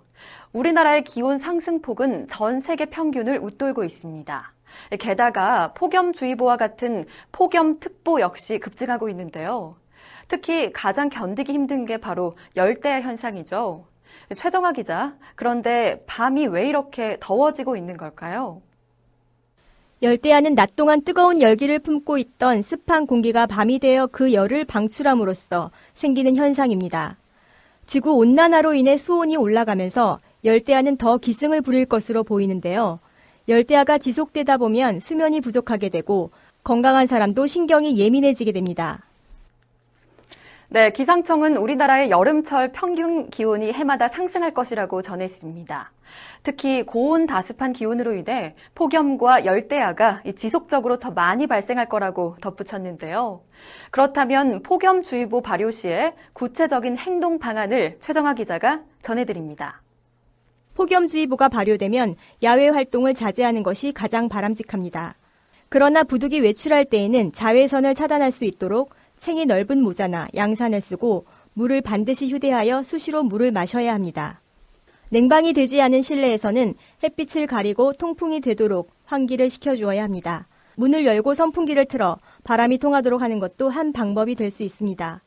우리나라의 0.57 1.03
기온 1.03 1.37
상승폭은 1.37 2.27
전 2.29 2.61
세계 2.61 2.85
평균을 2.85 3.37
웃돌고 3.37 3.83
있습니다. 3.83 4.53
게다가 4.99 5.73
폭염주의보와 5.73 6.57
같은 6.57 7.05
폭염특보 7.31 8.21
역시 8.21 8.57
급증하고 8.57 9.07
있는데요. 9.09 9.75
특히 10.27 10.73
가장 10.73 11.09
견디기 11.09 11.53
힘든 11.53 11.85
게 11.85 11.97
바로 11.97 12.35
열대 12.55 13.01
현상이죠. 13.01 13.85
최정아 14.35 14.71
기자, 14.71 15.15
그런데 15.35 16.03
밤이 16.07 16.47
왜 16.47 16.67
이렇게 16.67 17.17
더워지고 17.19 17.77
있는 17.77 17.95
걸까요? 17.95 18.63
열대야는 20.01 20.55
낮 20.55 20.75
동안 20.75 21.03
뜨거운 21.03 21.39
열기를 21.39 21.77
품고 21.79 22.17
있던 22.17 22.63
습한 22.63 23.05
공기가 23.05 23.45
밤이 23.45 23.77
되어 23.77 24.07
그 24.07 24.33
열을 24.33 24.65
방출함으로써 24.65 25.69
생기는 25.93 26.35
현상입니다. 26.35 27.17
지구 27.85 28.15
온난화로 28.15 28.73
인해 28.73 28.97
수온이 28.97 29.37
올라가면서 29.37 30.17
열대야는 30.43 30.97
더 30.97 31.17
기승을 31.17 31.61
부릴 31.61 31.85
것으로 31.85 32.23
보이는데요. 32.23 32.99
열대야가 33.47 33.97
지속되다 33.97 34.57
보면 34.57 34.99
수면이 34.99 35.41
부족하게 35.41 35.89
되고 35.89 36.31
건강한 36.63 37.07
사람도 37.07 37.47
신경이 37.47 37.97
예민해지게 37.97 38.51
됩니다. 38.51 39.03
네, 40.69 40.91
기상청은 40.91 41.55
우리나라의 41.55 42.09
여름철 42.09 42.73
평균 42.73 43.29
기온이 43.29 43.71
해마다 43.71 44.09
상승할 44.09 44.53
것이라고 44.53 45.01
전했습니다. 45.01 45.91
특히 46.43 46.83
고온 46.83 47.25
다습한 47.25 47.71
기온으로 47.71 48.13
인해 48.15 48.53
폭염과 48.75 49.45
열대야가 49.45 50.23
지속적으로 50.35 50.99
더 50.99 51.11
많이 51.11 51.47
발생할 51.47 51.87
거라고 51.87 52.35
덧붙였는데요. 52.41 53.41
그렇다면 53.91 54.61
폭염주의보 54.61 55.39
발효 55.41 55.71
시에 55.71 56.13
구체적인 56.33 56.97
행동 56.97 57.39
방안을 57.39 57.99
최정화 58.01 58.33
기자가 58.33 58.81
전해드립니다. 59.01 59.81
폭염주의보가 60.77 61.49
발효되면 61.49 62.15
야외 62.43 62.69
활동을 62.69 63.15
자제하는 63.15 63.63
것이 63.63 63.91
가장 63.91 64.29
바람직합니다. 64.29 65.15
그러나 65.69 66.03
부득이 66.03 66.39
외출할 66.39 66.85
때에는 66.85 67.33
자외선을 67.33 67.95
차단할 67.95 68.31
수 68.31 68.45
있도록 68.45 68.91
챙이 69.17 69.47
넓은 69.47 69.81
모자나 69.81 70.27
양산을 70.35 70.79
쓰고 70.79 71.25
물을 71.53 71.81
반드시 71.81 72.29
휴대하여 72.29 72.83
수시로 72.83 73.23
물을 73.23 73.51
마셔야 73.51 73.91
합니다. 73.93 74.39
냉방이 75.09 75.53
되지 75.53 75.81
않은 75.81 76.03
실내에서는 76.03 76.75
햇빛을 77.03 77.47
가리고 77.47 77.93
통풍이 77.93 78.41
되도록 78.41 78.91
환기를 79.05 79.49
시켜주어야 79.49 80.03
합니다. 80.03 80.47
문을 80.75 81.07
열고 81.07 81.33
선풍기를 81.33 81.85
틀어 81.85 82.17
바람이 82.43 82.77
통하도록 82.77 83.19
하는 83.19 83.39
것도 83.39 83.69
한 83.69 83.93
방법이 83.93 84.35
될 84.35 84.51
수 84.51 84.61
있습니다. 84.61 85.23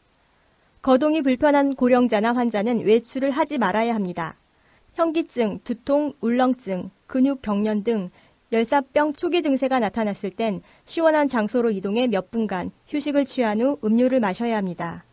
거동이 0.80 1.22
불편한 1.22 1.74
고령자나 1.74 2.34
환자는 2.34 2.86
외출을 2.86 3.32
하지 3.32 3.58
말아야 3.58 3.96
합니다. 3.96 4.36
현기증, 5.00 5.60
두통, 5.64 6.12
울렁증, 6.20 6.90
근육 7.06 7.40
경련 7.40 7.82
등 7.82 8.10
열사병 8.52 9.14
초기 9.14 9.40
증세가 9.40 9.80
나타났을 9.80 10.28
땐 10.28 10.60
시원한 10.84 11.26
장소로 11.26 11.70
이동해 11.70 12.06
몇 12.06 12.30
분간 12.30 12.70
휴식을 12.86 13.24
취한 13.24 13.62
후 13.62 13.78
음료를 13.82 14.20
마셔야 14.20 14.58
합니다. 14.58 15.04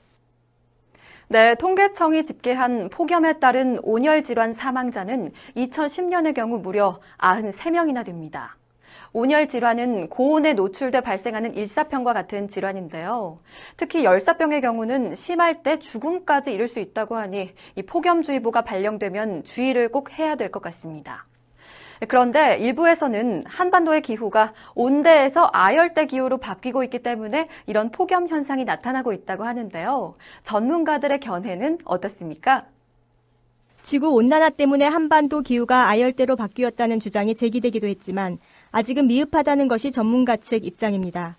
네, 1.29 1.55
통계청이 1.55 2.25
집계한 2.25 2.89
폭염에 2.89 3.39
따른 3.39 3.79
온열 3.81 4.25
질환 4.25 4.53
사망자는 4.53 5.31
2010년의 5.55 6.33
경우 6.33 6.59
무려 6.59 6.99
93명이나 7.17 8.03
됩니다. 8.05 8.57
온열 9.13 9.47
질환은 9.47 10.09
고온에 10.09 10.53
노출돼 10.53 11.01
발생하는 11.01 11.55
일사병과 11.55 12.13
같은 12.13 12.47
질환인데요. 12.47 13.39
특히 13.77 14.03
열사병의 14.03 14.61
경우는 14.61 15.15
심할 15.15 15.63
때 15.63 15.79
죽음까지 15.79 16.53
이를 16.53 16.67
수 16.67 16.79
있다고 16.79 17.15
하니 17.15 17.53
이 17.75 17.81
폭염주의보가 17.83 18.61
발령되면 18.63 19.43
주의를 19.43 19.89
꼭 19.89 20.17
해야 20.17 20.35
될 20.35 20.47
것 20.51 20.61
같습니다. 20.61 21.25
그런데 22.07 22.57
일부에서는 22.57 23.43
한반도의 23.47 24.01
기후가 24.01 24.53
온대에서 24.75 25.49
아열대 25.51 26.05
기후로 26.05 26.37
바뀌고 26.37 26.83
있기 26.83 26.99
때문에 27.03 27.49
이런 27.65 27.91
폭염 27.91 28.27
현상이 28.27 28.63
나타나고 28.65 29.13
있다고 29.13 29.43
하는데요. 29.43 30.15
전문가들의 30.43 31.19
견해는 31.19 31.79
어떻습니까? 31.83 32.65
지구 33.81 34.09
온난화 34.09 34.49
때문에 34.51 34.85
한반도 34.85 35.41
기후가 35.41 35.87
아열대로 35.87 36.35
바뀌었다는 36.35 36.99
주장이 36.99 37.35
제기되기도 37.35 37.87
했지만 37.87 38.37
아직은 38.71 39.07
미흡하다는 39.07 39.67
것이 39.67 39.91
전문가 39.91 40.35
측 40.37 40.65
입장입니다. 40.65 41.37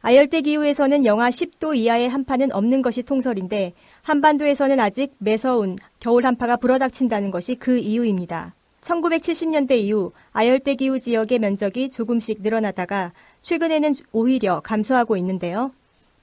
아열대 0.00 0.40
기후에서는 0.40 1.06
영하 1.06 1.30
10도 1.30 1.76
이하의 1.76 2.08
한파는 2.08 2.52
없는 2.52 2.82
것이 2.82 3.04
통설인데 3.04 3.72
한반도에서는 4.02 4.80
아직 4.80 5.14
매서운 5.18 5.76
겨울 6.00 6.26
한파가 6.26 6.56
불어닥친다는 6.56 7.30
것이 7.30 7.54
그 7.54 7.78
이유입니다. 7.78 8.54
1970년대 8.80 9.76
이후 9.76 10.10
아열대 10.32 10.74
기후 10.74 10.98
지역의 10.98 11.38
면적이 11.38 11.90
조금씩 11.90 12.42
늘어나다가 12.42 13.12
최근에는 13.42 13.92
오히려 14.10 14.60
감소하고 14.60 15.16
있는데요. 15.18 15.70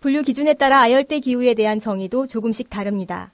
분류 0.01 0.23
기준에 0.23 0.53
따라 0.55 0.81
아열대 0.81 1.21
기후에 1.21 1.53
대한 1.53 1.79
정의도 1.79 2.27
조금씩 2.27 2.69
다릅니다. 2.69 3.31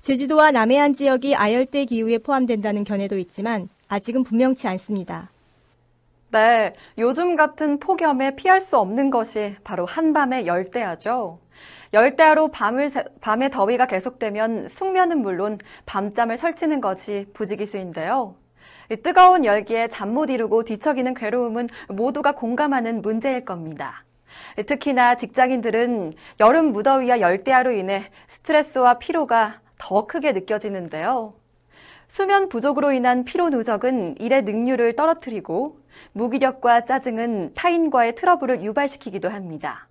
제주도와 0.00 0.50
남해안 0.50 0.94
지역이 0.94 1.34
아열대 1.34 1.84
기후에 1.84 2.18
포함된다는 2.18 2.84
견해도 2.84 3.18
있지만 3.18 3.68
아직은 3.88 4.24
분명치 4.24 4.66
않습니다. 4.68 5.30
네, 6.34 6.74
요즘 6.98 7.36
같은 7.36 7.78
폭염에 7.78 8.34
피할 8.34 8.60
수 8.60 8.76
없는 8.76 9.10
것이 9.10 9.54
바로 9.62 9.86
한밤의 9.86 10.48
열대야죠. 10.48 11.38
열대야로 11.92 12.48
밤을, 12.48 12.90
밤의 13.20 13.52
더위가 13.52 13.86
계속되면 13.86 14.68
숙면은 14.68 15.22
물론 15.22 15.58
밤잠을 15.86 16.36
설치는 16.36 16.80
것이 16.80 17.26
부지기수인데요. 17.34 18.34
뜨거운 19.04 19.44
열기에 19.44 19.86
잠 19.86 20.12
못 20.12 20.28
이루고 20.28 20.64
뒤척이는 20.64 21.14
괴로움은 21.14 21.68
모두가 21.90 22.32
공감하는 22.32 23.00
문제일 23.00 23.44
겁니다. 23.44 24.02
특히나 24.66 25.14
직장인들은 25.14 26.14
여름 26.40 26.72
무더위와 26.72 27.20
열대야로 27.20 27.70
인해 27.70 28.10
스트레스와 28.26 28.98
피로가 28.98 29.60
더 29.78 30.06
크게 30.06 30.32
느껴지는데요. 30.32 31.34
수면 32.08 32.48
부족으로 32.48 32.92
인한 32.92 33.24
피로 33.24 33.50
누적은 33.50 34.16
일의 34.18 34.42
능률을 34.42 34.96
떨어뜨리고 34.96 35.78
무기력과 36.12 36.84
짜증은 36.84 37.52
타인과의 37.54 38.14
트러블을 38.14 38.62
유발시키기도 38.62 39.28
합니다. 39.28 39.88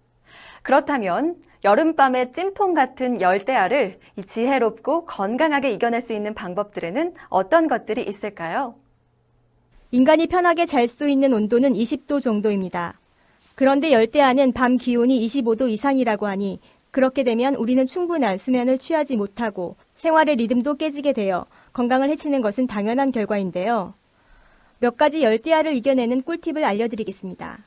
그렇다면 0.62 1.36
여름밤의 1.63 2.34
찜통 2.34 2.73
같은 2.73 3.21
열대야를 3.21 3.99
지혜롭고 4.26 5.06
건강하게 5.06 5.71
이겨낼 5.71 6.02
수 6.02 6.13
있는 6.13 6.34
방법들에는 6.34 7.13
어떤 7.30 7.67
것들이 7.67 8.04
있을까요? 8.04 8.76
인간이 9.91 10.28
편하게 10.28 10.65
잘 10.65 10.88
수 10.88 11.08
있는 11.08 11.34
온도는 11.34 11.73
20도 11.73 12.21
정도입니다. 12.21 12.99
그런데 13.56 13.91
열대야는 13.91 14.54
밤 14.54 14.78
기온이 14.78 15.26
25도 15.26 15.69
이상이라고 15.69 16.26
하니 16.26 16.60
그렇게 16.91 17.23
되면 17.23 17.56
우리는 17.56 17.86
충분한 17.86 18.38
수면을 18.38 18.78
취하지 18.78 19.15
못하고 19.15 19.76
생활의 19.95 20.36
리듬도 20.38 20.76
깨지게 20.76 21.13
되어 21.13 21.45
건강을 21.73 22.09
해치는 22.09 22.41
것은 22.41 22.67
당연한 22.67 23.12
결과인데요. 23.12 23.93
몇 24.79 24.95
가지 24.95 25.23
열대야를 25.23 25.73
이겨내는 25.75 26.21
꿀팁을 26.21 26.63
알려드리겠습니다. 26.63 27.59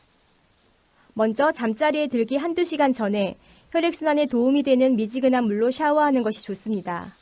먼저 1.14 1.50
잠자리에 1.50 2.06
들기 2.06 2.36
한두 2.36 2.64
시간 2.64 2.92
전에 2.92 3.36
혈액순환에 3.72 4.26
도움이 4.26 4.62
되는 4.62 4.96
미지근한 4.96 5.44
물로 5.44 5.70
샤워하는 5.70 6.22
것이 6.22 6.42
좋습니다. 6.42 7.12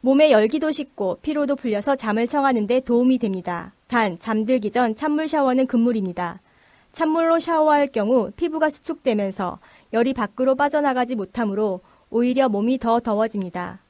몸에 0.00 0.30
열기도 0.30 0.70
식고 0.70 1.18
피로도 1.22 1.56
풀려서 1.56 1.96
잠을 1.96 2.26
청하는데 2.26 2.80
도움이 2.80 3.18
됩니다. 3.18 3.72
단, 3.86 4.18
잠들기 4.18 4.70
전 4.70 4.94
찬물 4.94 5.28
샤워는 5.28 5.66
금물입니다. 5.66 6.40
찬물로 6.92 7.40
샤워할 7.40 7.88
경우 7.88 8.30
피부가 8.36 8.70
수축되면서 8.70 9.58
열이 9.92 10.14
밖으로 10.14 10.54
빠져나가지 10.54 11.16
못하므로 11.16 11.80
오히려 12.10 12.48
몸이 12.48 12.78
더 12.78 13.00
더워집니다. 13.00 13.80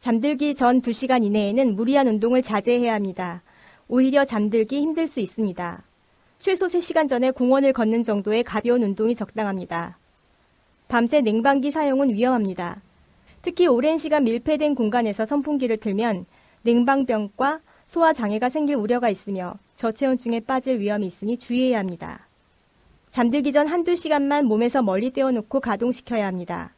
잠들기 0.00 0.54
전 0.54 0.80
2시간 0.80 1.22
이내에는 1.24 1.76
무리한 1.76 2.08
운동을 2.08 2.42
자제해야 2.42 2.94
합니다. 2.94 3.42
오히려 3.86 4.24
잠들기 4.24 4.80
힘들 4.80 5.06
수 5.06 5.20
있습니다. 5.20 5.82
최소 6.38 6.66
3시간 6.68 7.06
전에 7.06 7.30
공원을 7.30 7.74
걷는 7.74 8.02
정도의 8.02 8.42
가벼운 8.42 8.82
운동이 8.82 9.14
적당합니다. 9.14 9.98
밤새 10.88 11.20
냉방기 11.20 11.70
사용은 11.70 12.14
위험합니다. 12.14 12.80
특히 13.42 13.66
오랜 13.66 13.98
시간 13.98 14.24
밀폐된 14.24 14.74
공간에서 14.74 15.26
선풍기를 15.26 15.76
틀면 15.76 16.24
냉방병과 16.62 17.60
소화 17.86 18.14
장애가 18.14 18.48
생길 18.48 18.76
우려가 18.76 19.10
있으며 19.10 19.58
저체온증에 19.74 20.40
빠질 20.40 20.78
위험이 20.78 21.08
있으니 21.08 21.36
주의해야 21.36 21.78
합니다. 21.78 22.26
잠들기 23.10 23.52
전 23.52 23.66
한두 23.66 23.94
시간만 23.94 24.46
몸에서 24.46 24.80
멀리 24.80 25.10
떼어놓고 25.10 25.60
가동시켜야 25.60 26.26
합니다. 26.26 26.72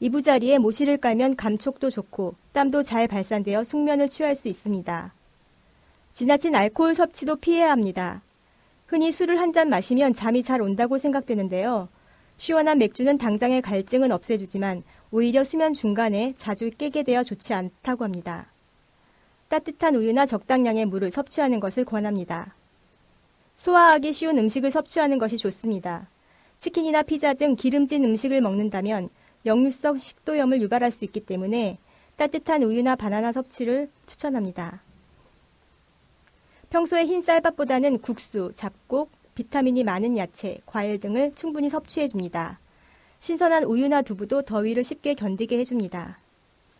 이부자리에 0.00 0.58
모시를 0.58 0.96
깔면 0.96 1.36
감촉도 1.36 1.90
좋고 1.90 2.34
땀도 2.52 2.82
잘 2.82 3.06
발산되어 3.06 3.64
숙면을 3.64 4.08
취할 4.08 4.34
수 4.34 4.48
있습니다. 4.48 5.12
지나친 6.14 6.54
알코올 6.54 6.94
섭취도 6.94 7.36
피해야 7.36 7.70
합니다. 7.70 8.22
흔히 8.86 9.12
술을 9.12 9.38
한 9.38 9.52
잔 9.52 9.68
마시면 9.68 10.14
잠이 10.14 10.42
잘 10.42 10.62
온다고 10.62 10.96
생각되는데요. 10.96 11.88
시원한 12.38 12.78
맥주는 12.78 13.18
당장의 13.18 13.60
갈증은 13.60 14.10
없애주지만 14.10 14.82
오히려 15.10 15.44
수면 15.44 15.72
중간에 15.74 16.32
자주 16.36 16.70
깨게 16.70 17.02
되어 17.02 17.22
좋지 17.22 17.52
않다고 17.52 18.04
합니다. 18.04 18.46
따뜻한 19.48 19.96
우유나 19.96 20.24
적당량의 20.24 20.86
물을 20.86 21.10
섭취하는 21.10 21.60
것을 21.60 21.84
권합니다. 21.84 22.54
소화하기 23.56 24.12
쉬운 24.12 24.38
음식을 24.38 24.70
섭취하는 24.70 25.18
것이 25.18 25.36
좋습니다. 25.36 26.08
치킨이나 26.56 27.02
피자 27.02 27.34
등 27.34 27.56
기름진 27.56 28.04
음식을 28.04 28.40
먹는다면 28.40 29.10
역류성 29.46 29.98
식도염을 29.98 30.60
유발할 30.60 30.90
수 30.90 31.04
있기 31.04 31.20
때문에 31.20 31.78
따뜻한 32.16 32.62
우유나 32.62 32.96
바나나 32.96 33.32
섭취를 33.32 33.90
추천합니다. 34.06 34.82
평소에 36.68 37.06
흰 37.06 37.22
쌀밥보다는 37.22 37.98
국수, 38.00 38.52
잡곡, 38.54 39.10
비타민이 39.34 39.84
많은 39.84 40.16
야채, 40.16 40.58
과일 40.66 41.00
등을 41.00 41.32
충분히 41.34 41.70
섭취해 41.70 42.06
줍니다. 42.06 42.60
신선한 43.20 43.64
우유나 43.64 44.02
두부도 44.02 44.42
더위를 44.42 44.84
쉽게 44.84 45.14
견디게 45.14 45.58
해줍니다. 45.58 46.18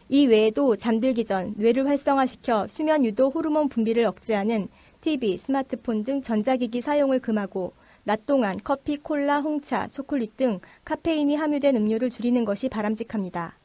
이 0.08 0.26
외에도 0.26 0.76
잠들기 0.76 1.24
전 1.24 1.54
뇌를 1.56 1.86
활성화시켜 1.88 2.66
수면 2.68 3.04
유도 3.04 3.30
호르몬 3.30 3.68
분비를 3.68 4.04
억제하는 4.04 4.68
TV, 5.00 5.38
스마트폰 5.38 6.04
등 6.04 6.20
전자기기 6.20 6.82
사용을 6.82 7.20
금하고 7.20 7.72
낮 8.04 8.26
동안 8.26 8.58
커피, 8.62 8.96
콜라, 8.96 9.40
홍차, 9.40 9.86
초콜릿 9.86 10.36
등 10.36 10.60
카페인이 10.84 11.34
함유된 11.36 11.76
음료를 11.76 12.10
줄이는 12.10 12.44
것이 12.44 12.68
바람직합니다. 12.68 13.56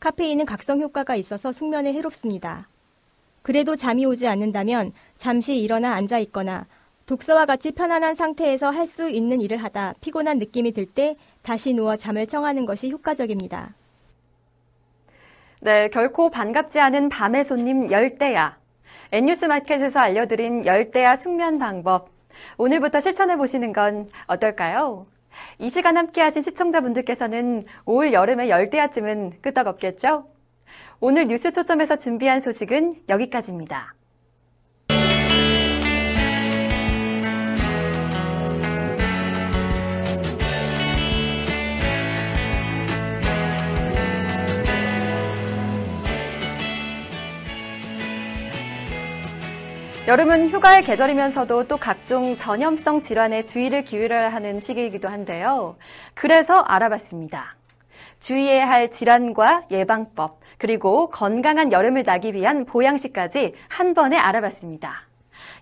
카페인은 0.00 0.46
각성 0.46 0.80
효과가 0.80 1.16
있어서 1.16 1.52
숙면에 1.52 1.92
해롭습니다. 1.92 2.68
그래도 3.42 3.76
잠이 3.76 4.04
오지 4.04 4.26
않는다면 4.28 4.92
잠시 5.16 5.56
일어나 5.56 5.94
앉아 5.94 6.18
있거나 6.18 6.66
독서와 7.06 7.46
같이 7.46 7.72
편안한 7.72 8.14
상태에서 8.14 8.70
할 8.70 8.86
수 8.86 9.08
있는 9.08 9.40
일을 9.40 9.56
하다 9.58 9.94
피곤한 10.00 10.38
느낌이 10.38 10.72
들 10.72 10.86
때 10.86 11.16
다시 11.42 11.72
누워 11.72 11.96
잠을 11.96 12.26
청하는 12.26 12.66
것이 12.66 12.90
효과적입니다. 12.90 13.74
네, 15.60 15.88
결코 15.88 16.30
반갑지 16.30 16.78
않은 16.78 17.08
밤의 17.08 17.44
손님 17.44 17.90
열대야. 17.90 18.58
N뉴스 19.12 19.46
마켓에서 19.46 19.98
알려드린 20.00 20.66
열대야 20.66 21.16
숙면 21.16 21.58
방법. 21.58 22.10
오늘부터 22.56 23.00
실천해 23.00 23.36
보시는 23.36 23.72
건 23.72 24.08
어떨까요? 24.26 25.06
이 25.58 25.70
시간 25.70 25.96
함께 25.96 26.20
하신 26.20 26.42
시청자분들께서는 26.42 27.64
올 27.84 28.12
여름의 28.12 28.50
열대야쯤은 28.50 29.40
끄떡없겠죠? 29.42 30.26
오늘 31.00 31.28
뉴스 31.28 31.52
초점에서 31.52 31.96
준비한 31.96 32.40
소식은 32.40 33.02
여기까지입니다. 33.08 33.97
여름은 50.08 50.48
휴가의 50.48 50.80
계절이면서도 50.84 51.68
또 51.68 51.76
각종 51.76 52.34
전염성 52.34 53.02
질환에 53.02 53.42
주의를 53.42 53.84
기울여야 53.84 54.32
하는 54.32 54.58
시기이기도 54.58 55.06
한데요. 55.06 55.76
그래서 56.14 56.62
알아봤습니다. 56.62 57.56
주의해야 58.18 58.66
할 58.66 58.90
질환과 58.90 59.64
예방법, 59.70 60.40
그리고 60.56 61.10
건강한 61.10 61.72
여름을 61.72 62.04
나기 62.04 62.32
위한 62.32 62.64
보양식까지 62.64 63.52
한 63.68 63.92
번에 63.92 64.16
알아봤습니다. 64.16 65.02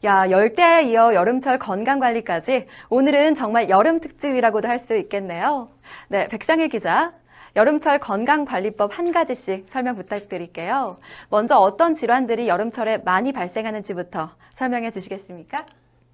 야, 0.05 0.31
열대에 0.31 0.85
이어 0.85 1.13
여름철 1.13 1.59
건강관리까지 1.59 2.69
오늘은 2.89 3.35
정말 3.35 3.69
여름 3.69 3.99
특집이라고도 3.99 4.69
할 4.69 4.79
수 4.79 4.97
있겠네요. 4.97 5.71
네, 6.07 6.29
백상일 6.29 6.69
기자. 6.69 7.13
여름철 7.57 8.01
건강관리법 8.01 8.99
한 8.99 9.13
가지씩 9.13 9.67
설명 9.73 9.97
부탁드릴게요. 9.97 10.99
먼저 11.31 11.57
어떤 11.57 11.95
질환들이 11.95 12.49
여름철에 12.49 12.99
많이 12.99 13.33
발생하는지부터 13.33 14.31
설명해 14.57 14.91
주시겠습니까? 14.91 15.65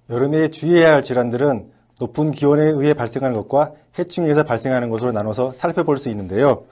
여름에 0.09 0.47
주의해야 0.47 0.93
할 0.93 1.03
질환들은 1.03 1.69
높은 1.99 2.31
기온에 2.31 2.63
의해 2.63 2.93
발생하는 2.93 3.35
것과 3.35 3.73
해충에 3.99 4.25
의해서 4.25 4.43
발생하는 4.43 4.89
것으로 4.89 5.11
나눠서 5.11 5.51
살펴볼 5.51 5.97
수 5.97 6.07
있는데요. 6.09 6.63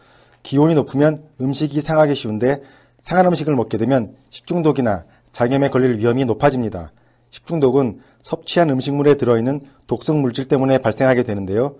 기온이 0.41 0.73
높으면 0.73 1.23
음식이 1.41 1.81
상하기 1.81 2.15
쉬운데 2.15 2.63
상한 3.01 3.25
음식을 3.25 3.53
먹게 3.55 3.77
되면 3.77 4.15
식중독이나 4.29 5.03
장염에 5.33 5.69
걸릴 5.69 5.97
위험이 5.97 6.23
높아집니다. 6.23 6.91
식중독은 7.29 8.01
섭취한 8.21 8.69
음식물에 8.69 9.15
들어있는 9.15 9.61
독성 9.87 10.21
물질 10.21 10.47
때문에 10.47 10.77
발생하게 10.77 11.23
되는데요. 11.23 11.75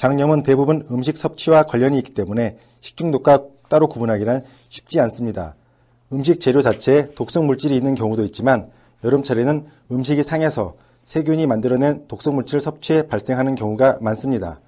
장염은 0.00 0.44
대부분 0.44 0.86
음식 0.90 1.18
섭취와 1.18 1.64
관련이 1.64 1.98
있기 1.98 2.14
때문에 2.14 2.56
식중독과 2.80 3.42
따로 3.68 3.86
구분하기는 3.86 4.42
쉽지 4.70 4.98
않습니다. 4.98 5.56
음식 6.10 6.40
재료 6.40 6.62
자체에 6.62 7.10
독성 7.14 7.46
물질이 7.46 7.76
있는 7.76 7.94
경우도 7.94 8.24
있지만 8.24 8.70
여름철에는 9.04 9.66
음식이 9.92 10.22
상해서 10.22 10.72
세균이 11.04 11.46
만들어낸 11.46 12.08
독성 12.08 12.34
물질 12.34 12.60
섭취에 12.60 13.08
발생하는 13.08 13.54
경우가 13.54 13.98
많습니다. 14.00 14.60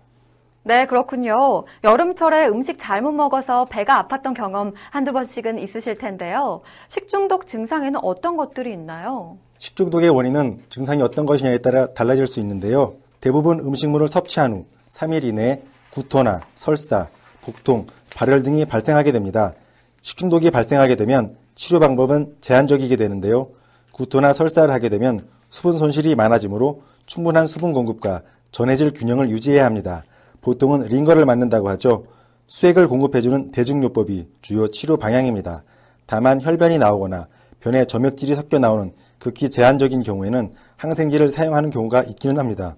네, 0.64 0.84
그렇군요. 0.84 1.64
여름철에 1.82 2.48
음식 2.48 2.76
잘못 2.78 3.12
먹어서 3.12 3.64
배가 3.64 4.06
아팠던 4.06 4.34
경험 4.34 4.74
한두 4.90 5.14
번씩은 5.14 5.58
있으실 5.58 5.96
텐데요. 5.96 6.60
식중독 6.88 7.46
증상에는 7.46 8.00
어떤 8.02 8.36
것들이 8.36 8.70
있나요? 8.74 9.38
식중독의 9.56 10.10
원인은 10.10 10.58
증상이 10.68 11.00
어떤 11.00 11.24
것이냐에 11.24 11.56
따라 11.56 11.86
달라질 11.94 12.26
수 12.26 12.38
있는데요. 12.40 12.96
대부분 13.22 13.60
음식물을 13.60 14.08
섭취한 14.08 14.52
후 14.52 14.66
3일 14.92 15.24
이내에 15.24 15.62
구토나 15.90 16.42
설사, 16.54 17.08
복통, 17.40 17.86
발열 18.14 18.42
등이 18.42 18.66
발생하게 18.66 19.12
됩니다. 19.12 19.54
식중독이 20.02 20.50
발생하게 20.50 20.96
되면 20.96 21.36
치료 21.54 21.80
방법은 21.80 22.36
제한적이게 22.40 22.96
되는데요. 22.96 23.48
구토나 23.92 24.32
설사를 24.32 24.72
하게 24.72 24.88
되면 24.88 25.26
수분 25.48 25.72
손실이 25.72 26.14
많아지므로 26.14 26.82
충분한 27.06 27.46
수분 27.46 27.72
공급과 27.72 28.22
전해질 28.52 28.92
균형을 28.92 29.30
유지해야 29.30 29.64
합니다. 29.64 30.04
보통은 30.40 30.82
링거를 30.82 31.24
맞는다고 31.24 31.68
하죠. 31.70 32.04
수액을 32.46 32.88
공급해주는 32.88 33.52
대증요법이 33.52 34.28
주요 34.42 34.68
치료 34.68 34.96
방향입니다. 34.98 35.62
다만 36.06 36.40
혈변이 36.40 36.78
나오거나 36.78 37.28
변에 37.60 37.86
점액질이 37.86 38.34
섞여 38.34 38.58
나오는 38.58 38.92
극히 39.18 39.48
제한적인 39.48 40.02
경우에는 40.02 40.52
항생제를 40.76 41.30
사용하는 41.30 41.70
경우가 41.70 42.02
있기는 42.02 42.38
합니다. 42.38 42.76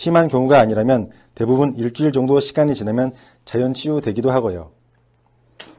심한 0.00 0.28
경우가 0.28 0.58
아니라면 0.58 1.10
대부분 1.40 1.72
일주일 1.72 2.12
정도 2.12 2.38
시간이 2.38 2.74
지나면 2.74 3.12
자연 3.46 3.72
치유되기도 3.72 4.30
하고요. 4.30 4.72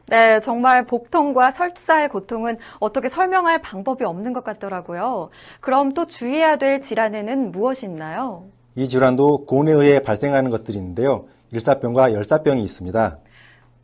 네, 0.08 0.40
정말 0.40 0.86
복통과 0.86 1.52
설사의 1.52 2.08
고통은 2.08 2.58
어떻게 2.80 3.08
설명할 3.08 3.62
방법이 3.62 4.02
없는 4.02 4.32
것 4.32 4.42
같더라고요. 4.42 5.30
그럼 5.60 5.94
또 5.94 6.08
주의해야 6.08 6.56
될 6.56 6.82
질환에는 6.82 7.52
무엇이 7.52 7.86
있나요? 7.86 8.46
이 8.74 8.88
질환도 8.88 9.46
고온에 9.46 9.70
의해 9.70 10.00
발생하는 10.02 10.50
것들이 10.50 10.78
있는데요. 10.78 11.26
일사병과 11.52 12.12
열사병이 12.12 12.60
있습니다. 12.64 13.18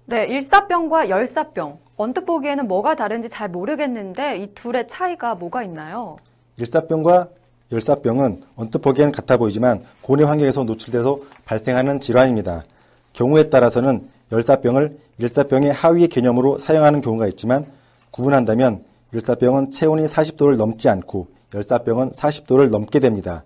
네, 0.06 0.26
일사병과 0.26 1.10
열사병. 1.10 1.78
언뜻 1.96 2.24
보기에는 2.24 2.66
뭐가 2.66 2.96
다른지 2.96 3.28
잘 3.28 3.48
모르겠는데 3.48 4.38
이 4.38 4.52
둘의 4.52 4.88
차이가 4.88 5.36
뭐가 5.36 5.62
있나요? 5.62 6.16
일사병과 6.58 7.28
열사병은 7.70 8.42
언뜻 8.56 8.78
보기엔 8.78 9.12
같아 9.12 9.36
보이지만 9.36 9.82
고온의 10.00 10.26
환경에서 10.26 10.64
노출돼서 10.64 11.20
발생하는 11.44 12.00
질환입니다. 12.00 12.64
경우에 13.12 13.50
따라서는 13.50 14.08
열사병을 14.32 14.98
일사병의 15.18 15.72
하위 15.72 16.08
개념으로 16.08 16.58
사용하는 16.58 17.00
경우가 17.00 17.26
있지만 17.28 17.66
구분한다면 18.10 18.84
일사병은 19.12 19.70
체온이 19.70 20.04
40도를 20.04 20.56
넘지 20.56 20.88
않고 20.88 21.28
열사병은 21.54 22.10
40도를 22.10 22.70
넘게 22.70 23.00
됩니다. 23.00 23.44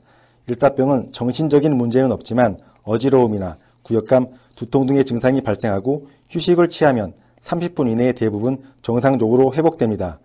일사병은 0.48 1.12
정신적인 1.12 1.76
문제는 1.76 2.10
없지만 2.12 2.58
어지러움이나 2.82 3.56
구역감, 3.82 4.28
두통 4.56 4.86
등의 4.86 5.04
증상이 5.04 5.40
발생하고 5.40 6.08
휴식을 6.30 6.68
취하면 6.68 7.12
30분 7.40 7.90
이내에 7.90 8.12
대부분 8.12 8.62
정상적으로 8.82 9.52
회복됩니다. 9.54 10.18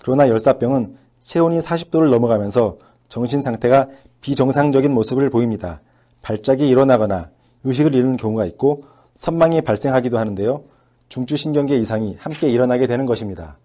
그러나 0.00 0.28
열사병은 0.28 0.96
체온이 1.20 1.58
40도를 1.60 2.10
넘어가면서 2.10 2.78
정신 3.14 3.40
상태가 3.40 3.86
비정상적인 4.22 4.92
모습을 4.92 5.30
보입니다. 5.30 5.80
발작이 6.22 6.68
일어나거나 6.68 7.30
의식을 7.62 7.94
잃는 7.94 8.16
경우가 8.16 8.44
있고 8.46 8.82
선망이 9.14 9.62
발생하기도 9.62 10.18
하는데요. 10.18 10.64
중추신경계 11.10 11.76
이상이 11.76 12.16
함께 12.18 12.48
일어나게 12.48 12.88
되는 12.88 13.06
것입니다. 13.06 13.56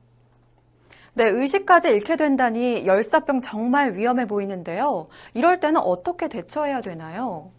네, 1.16 1.28
의식까지 1.28 1.88
잃게 1.88 2.16
된다니 2.16 2.86
열사병 2.86 3.42
정말 3.42 3.98
위험해 3.98 4.28
보이는데요. 4.28 5.08
이럴 5.34 5.60
때는 5.60 5.82
어떻게 5.82 6.28
대처해야 6.28 6.82
되나요? 6.82 7.50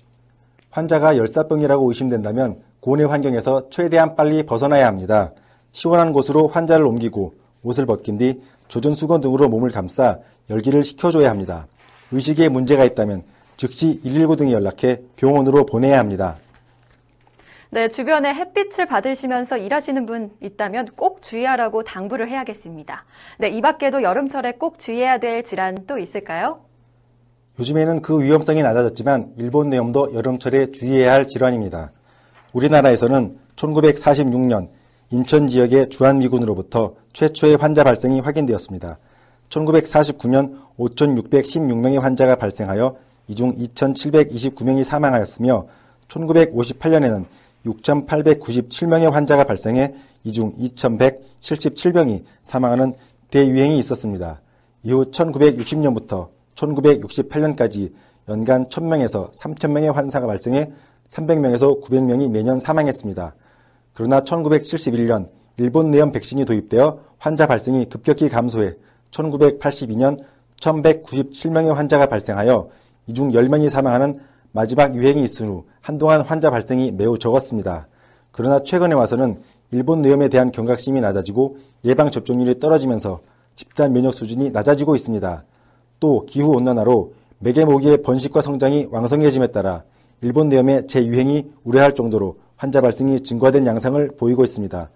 환자가 0.71 1.17
열사병이라고 1.17 1.89
의심된다면 1.89 2.61
고내 2.79 3.03
환경에서 3.03 3.69
최대한 3.69 4.15
빨리 4.15 4.45
벗어나야 4.45 4.87
합니다. 4.87 5.33
시원한 5.73 6.13
곳으로 6.13 6.47
환자를 6.47 6.87
옮기고 6.87 7.35
옷을 7.65 7.85
벗긴 7.85 8.17
뒤 8.17 8.41
젖은 8.69 8.95
수건 8.95 9.21
등으로 9.21 9.49
몸을 9.49 9.71
감싸 9.73 10.21
열기를 10.49 10.85
식혀줘야 10.85 11.29
합니다. 11.29 11.67
의식에 12.13 12.49
문제가 12.49 12.85
있다면 12.85 13.23
즉시 13.57 14.01
119 14.03 14.37
등에 14.37 14.53
연락해 14.53 15.03
병원으로 15.17 15.67
보내야 15.67 15.99
합니다. 15.99 16.39
네, 17.73 17.89
주변에 17.89 18.35
햇빛을 18.35 18.87
받으시면서 18.87 19.57
일하시는 19.57 20.05
분 20.05 20.33
있다면 20.41 20.89
꼭 20.97 21.23
주의하라고 21.23 21.85
당부를 21.85 22.29
해야겠습니다. 22.29 23.05
네, 23.39 23.49
이 23.49 23.61
밖에도 23.61 24.03
여름철에 24.03 24.53
꼭 24.53 24.81
주의해야 24.81 25.19
될 25.19 25.45
질환 25.45 25.77
또 25.87 25.99
있을까요? 25.99 26.61
요즘에는 27.61 28.03
그 28.03 28.21
위험성이 28.21 28.63
낮아졌지만 28.63 29.35
일본 29.37 29.71
내염도 29.71 30.15
여름철에 30.15 30.73
주의해야 30.73 31.13
할 31.13 31.27
질환입니다. 31.27 31.93
우리나라에서는 32.55 33.39
1946년 33.55 34.71
인천 35.11 35.47
지역의 35.47 35.91
주한미군으로부터 35.91 36.95
최초의 37.13 37.57
환자 37.57 37.85
발생이 37.85 38.21
확인되었습니다. 38.21 38.99
1949년 39.51 40.57
5,616명의 40.79 42.01
환자가 42.01 42.37
발생하여 42.37 42.97
이 43.29 43.35
중 43.35 43.57
2,729명이 43.57 44.83
사망하였으며 44.83 45.67
1958년에는 46.09 47.25
6,897명의 47.67 49.11
환자가 49.11 49.45
발생해 49.45 49.95
이 50.25 50.33
중 50.33 50.55
2,177명이 50.57 52.25
사망하는 52.43 52.95
대유행이 53.31 53.79
있었습니다. 53.79 54.41
이후 54.83 55.11
1960년부터 55.11 56.29
1968년까지 56.57 57.93
연간 58.29 58.67
1,000명에서 58.69 59.33
3,000명의 59.33 59.93
환자가 59.93 60.27
발생해 60.27 60.73
300명에서 61.09 61.83
900명이 61.83 62.31
매년 62.31 62.59
사망했습니다. 62.59 63.35
그러나 63.95 64.21
1971년 64.23 65.29
일본 65.59 65.91
내염 65.91 66.13
백신이 66.13 66.45
도입되어 66.45 67.01
환자 67.19 67.47
발생이 67.47 67.89
급격히 67.89 68.29
감소해 68.29 68.75
1982년 69.11 70.19
1197명의 70.61 71.75
환자가 71.75 72.07
발생하여 72.07 72.69
이 73.07 73.13
중 73.13 73.31
10명이 73.31 73.69
사망하는 73.69 74.21
마지막 74.53 74.95
유행이 74.95 75.23
있은 75.25 75.49
후 75.49 75.65
한동안 75.81 76.21
환자 76.21 76.51
발생이 76.51 76.93
매우 76.93 77.19
적었습니다. 77.19 77.89
그러나 78.31 78.63
최근에 78.63 78.95
와서는 78.95 79.41
일본 79.73 80.03
내염에 80.03 80.29
대한 80.29 80.51
경각심이 80.53 81.01
낮아지고 81.01 81.57
예방 81.85 82.11
접종률이 82.11 82.61
떨어지면서 82.61 83.21
집단 83.57 83.93
면역 83.93 84.15
수준이 84.15 84.51
낮아지고 84.51 84.95
있습니다. 84.95 85.45
또 85.99 86.25
기후 86.27 86.51
온난화로 86.55 87.15
매개 87.39 87.65
모기의 87.65 88.03
번식과 88.03 88.41
성장이 88.41 88.89
왕성해짐에 88.91 89.49
따라 89.49 89.83
일본 90.21 90.49
내염의 90.49 90.87
재유행이 90.87 91.51
우려할 91.65 91.95
정도로 91.95 92.37
환자 92.57 92.81
발생이 92.81 93.21
증가된 93.23 93.67
양상을 93.67 94.17
보이고 94.19 94.45
있습니다. 94.45 94.91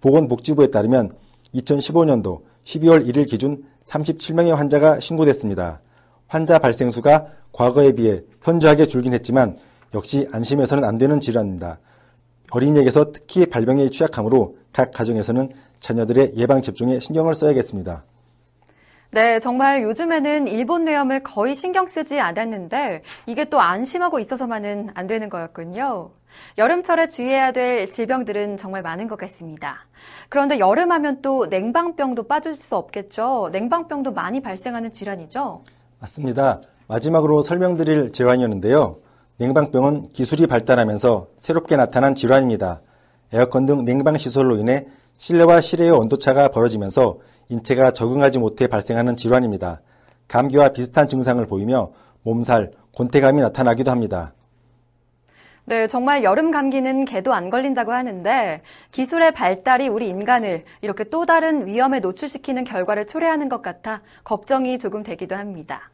보건복지부에 0.00 0.68
따르면 0.68 1.12
2015년도 1.54 2.40
12월 2.64 3.06
1일 3.06 3.28
기준 3.28 3.64
37명의 3.84 4.54
환자가 4.54 5.00
신고됐습니다. 5.00 5.80
환자 6.26 6.58
발생 6.58 6.90
수가 6.90 7.26
과거에 7.52 7.92
비해 7.92 8.22
현저하게 8.42 8.86
줄긴 8.86 9.12
했지만 9.12 9.56
역시 9.94 10.28
안심해서는 10.32 10.84
안 10.84 10.98
되는 10.98 11.20
질환입니다. 11.20 11.78
어린이에게서 12.50 13.12
특히 13.12 13.46
발병에 13.46 13.88
취약하므로 13.88 14.56
각 14.72 14.90
가정에서는 14.90 15.50
자녀들의 15.80 16.32
예방 16.36 16.62
접종에 16.62 16.98
신경을 16.98 17.34
써야겠습니다. 17.34 18.04
네, 19.10 19.38
정말 19.38 19.82
요즘에는 19.82 20.48
일본 20.48 20.84
내염을 20.84 21.22
거의 21.22 21.54
신경 21.54 21.86
쓰지 21.86 22.18
않았는데 22.18 23.02
이게 23.26 23.44
또 23.44 23.60
안심하고 23.60 24.18
있어서만은 24.18 24.90
안 24.94 25.06
되는 25.06 25.28
거였군요. 25.28 26.10
여름철에 26.58 27.08
주의해야 27.08 27.52
될 27.52 27.90
질병들은 27.90 28.56
정말 28.56 28.82
많은 28.82 29.08
것 29.08 29.18
같습니다. 29.18 29.86
그런데 30.28 30.58
여름하면 30.58 31.22
또 31.22 31.46
냉방병도 31.46 32.24
빠질 32.24 32.54
수 32.54 32.76
없겠죠. 32.76 33.50
냉방병도 33.52 34.12
많이 34.12 34.40
발생하는 34.40 34.92
질환이죠. 34.92 35.62
맞습니다. 36.00 36.60
마지막으로 36.86 37.42
설명드릴 37.42 38.12
질환이었는데요. 38.12 38.98
냉방병은 39.38 40.12
기술이 40.12 40.46
발달하면서 40.46 41.28
새롭게 41.38 41.76
나타난 41.76 42.14
질환입니다. 42.14 42.82
에어컨 43.32 43.66
등 43.66 43.84
냉방 43.84 44.16
시설로 44.16 44.56
인해 44.56 44.86
실내와 45.18 45.60
실외의 45.60 45.90
온도차가 45.90 46.48
벌어지면서 46.48 47.18
인체가 47.48 47.90
적응하지 47.90 48.38
못해 48.38 48.66
발생하는 48.66 49.16
질환입니다. 49.16 49.80
감기와 50.28 50.70
비슷한 50.70 51.08
증상을 51.08 51.44
보이며 51.46 51.92
몸살, 52.22 52.72
곤태감이 52.94 53.42
나타나기도 53.42 53.90
합니다. 53.90 54.34
네, 55.66 55.86
정말 55.86 56.24
여름 56.24 56.50
감기는 56.50 57.06
개도 57.06 57.32
안 57.32 57.48
걸린다고 57.48 57.92
하는데 57.92 58.60
기술의 58.92 59.32
발달이 59.32 59.88
우리 59.88 60.08
인간을 60.08 60.64
이렇게 60.82 61.04
또 61.04 61.24
다른 61.24 61.66
위험에 61.66 62.00
노출시키는 62.00 62.64
결과를 62.64 63.06
초래하는 63.06 63.48
것 63.48 63.62
같아 63.62 64.02
걱정이 64.24 64.78
조금 64.78 65.02
되기도 65.02 65.36
합니다. 65.36 65.90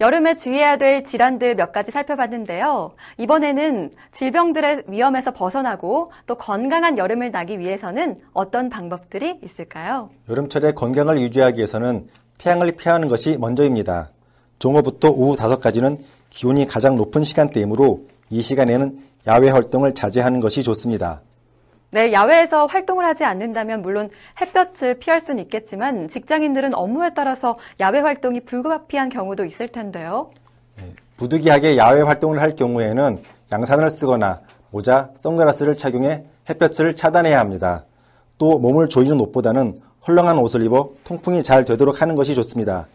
여름에 0.00 0.34
주의해야 0.34 0.78
될 0.78 1.04
질환들 1.04 1.56
몇 1.56 1.72
가지 1.72 1.92
살펴봤는데요. 1.92 2.92
이번에는 3.18 3.90
질병들의 4.12 4.84
위험에서 4.88 5.32
벗어나고 5.32 6.10
또 6.26 6.34
건강한 6.36 6.96
여름을 6.96 7.30
나기 7.30 7.58
위해서는 7.58 8.18
어떤 8.32 8.70
방법들이 8.70 9.40
있을까요? 9.44 10.08
여름철에 10.30 10.72
건강을 10.72 11.20
유지하기 11.20 11.58
위해서는 11.58 12.08
태양을 12.38 12.72
피하는 12.72 13.08
것이 13.08 13.36
먼저입니다. 13.38 14.08
정오부터 14.58 15.10
오후 15.10 15.36
5까지는 15.36 15.98
기온이 16.30 16.66
가장 16.66 16.96
높은 16.96 17.22
시간대이므로 17.22 18.06
이 18.30 18.40
시간에는 18.40 18.98
야외 19.26 19.50
활동을 19.50 19.94
자제하는 19.94 20.40
것이 20.40 20.62
좋습니다. 20.62 21.20
네, 21.90 22.12
야외에서 22.12 22.66
활동을 22.66 23.04
하지 23.04 23.24
않는다면 23.24 23.82
물론 23.82 24.08
햇볕을 24.40 25.00
피할 25.00 25.20
수는 25.20 25.42
있겠지만 25.42 26.08
직장인들은 26.08 26.74
업무에 26.74 27.10
따라서 27.14 27.58
야외 27.80 27.98
활동이 27.98 28.40
불가피한 28.40 29.08
경우도 29.08 29.44
있을 29.44 29.66
텐데요. 29.68 30.30
부득이하게 31.16 31.76
야외 31.76 32.02
활동을 32.02 32.40
할 32.40 32.54
경우에는 32.54 33.18
양산을 33.50 33.90
쓰거나 33.90 34.40
모자, 34.70 35.10
선글라스를 35.16 35.76
착용해 35.76 36.24
햇볕을 36.48 36.94
차단해야 36.94 37.40
합니다. 37.40 37.84
또 38.38 38.58
몸을 38.60 38.88
조이는 38.88 39.20
옷보다는 39.20 39.80
헐렁한 40.06 40.38
옷을 40.38 40.62
입어 40.64 40.90
통풍이 41.02 41.42
잘 41.42 41.64
되도록 41.64 42.00
하는 42.00 42.14
것이 42.14 42.36
좋습니다. 42.36 42.86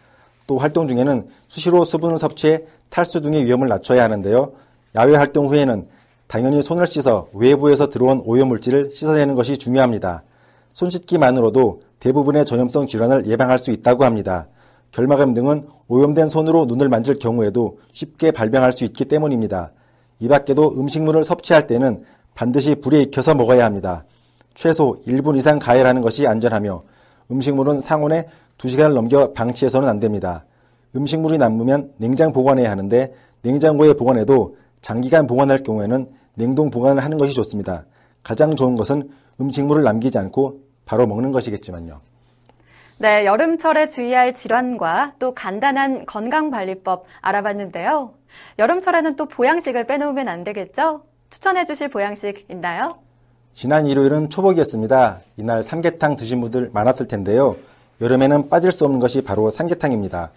또 0.46 0.56
활동 0.56 0.88
중에는 0.88 1.28
수시로 1.48 1.84
수분을 1.84 2.18
섭취해 2.18 2.62
탈수 2.88 3.20
등의 3.20 3.44
위험을 3.44 3.68
낮춰야 3.68 4.02
하는데요. 4.02 4.52
야외 4.96 5.14
활동 5.14 5.46
후에는 5.46 5.86
당연히 6.26 6.62
손을 6.62 6.86
씻어 6.86 7.28
외부에서 7.32 7.88
들어온 7.88 8.22
오염물질을 8.24 8.90
씻어내는 8.90 9.34
것이 9.34 9.58
중요합니다. 9.58 10.24
손 10.72 10.90
씻기만으로도 10.90 11.80
대부분의 12.00 12.44
전염성 12.44 12.86
질환을 12.86 13.26
예방할 13.26 13.58
수 13.58 13.70
있다고 13.70 14.04
합니다. 14.04 14.48
결막암 14.92 15.34
등은 15.34 15.64
오염된 15.88 16.28
손으로 16.28 16.64
눈을 16.64 16.88
만질 16.88 17.18
경우에도 17.18 17.78
쉽게 17.92 18.30
발병할 18.30 18.72
수 18.72 18.84
있기 18.84 19.04
때문입니다. 19.04 19.72
이 20.18 20.28
밖에도 20.28 20.72
음식물을 20.72 21.22
섭취할 21.24 21.66
때는 21.66 22.04
반드시 22.34 22.74
불에 22.74 23.00
익혀서 23.02 23.34
먹어야 23.34 23.64
합니다. 23.64 24.04
최소 24.54 24.96
1분 25.06 25.36
이상 25.36 25.58
가열하는 25.58 26.00
것이 26.00 26.26
안전하며 26.26 26.82
음식물은 27.30 27.80
상온에 27.80 28.28
2시간을 28.58 28.94
넘겨 28.94 29.32
방치해서는 29.32 29.88
안 29.88 30.00
됩니다. 30.00 30.46
음식물이 30.94 31.36
남으면 31.36 31.92
냉장 31.98 32.32
보관해야 32.32 32.70
하는데 32.70 33.12
냉장고에 33.42 33.92
보관해도 33.92 34.56
장기간 34.80 35.26
보관할 35.26 35.62
경우에는 35.62 36.08
냉동 36.34 36.70
보관을 36.70 37.02
하는 37.02 37.18
것이 37.18 37.34
좋습니다. 37.34 37.84
가장 38.22 38.56
좋은 38.56 38.74
것은 38.74 39.10
음식물을 39.40 39.82
남기지 39.82 40.18
않고 40.18 40.60
바로 40.84 41.06
먹는 41.06 41.32
것이겠지만요. 41.32 42.00
네, 42.98 43.26
여름철에 43.26 43.90
주의할 43.90 44.34
질환과 44.34 45.14
또 45.18 45.34
간단한 45.34 46.06
건강관리법 46.06 47.04
알아봤는데요. 47.20 48.14
여름철에는 48.58 49.16
또 49.16 49.26
보양식을 49.26 49.86
빼놓으면 49.86 50.28
안 50.28 50.44
되겠죠? 50.44 51.02
추천해 51.28 51.64
주실 51.64 51.88
보양식 51.88 52.46
있나요? 52.50 52.98
지난 53.52 53.86
일요일은 53.86 54.30
초복이었습니다. 54.30 55.20
이날 55.36 55.62
삼계탕 55.62 56.16
드신 56.16 56.40
분들 56.40 56.70
많았을 56.72 57.08
텐데요. 57.08 57.56
여름에는 58.00 58.48
빠질 58.48 58.72
수 58.72 58.84
없는 58.84 59.00
것이 59.00 59.22
바로 59.22 59.50
삼계탕입니다. 59.50 60.30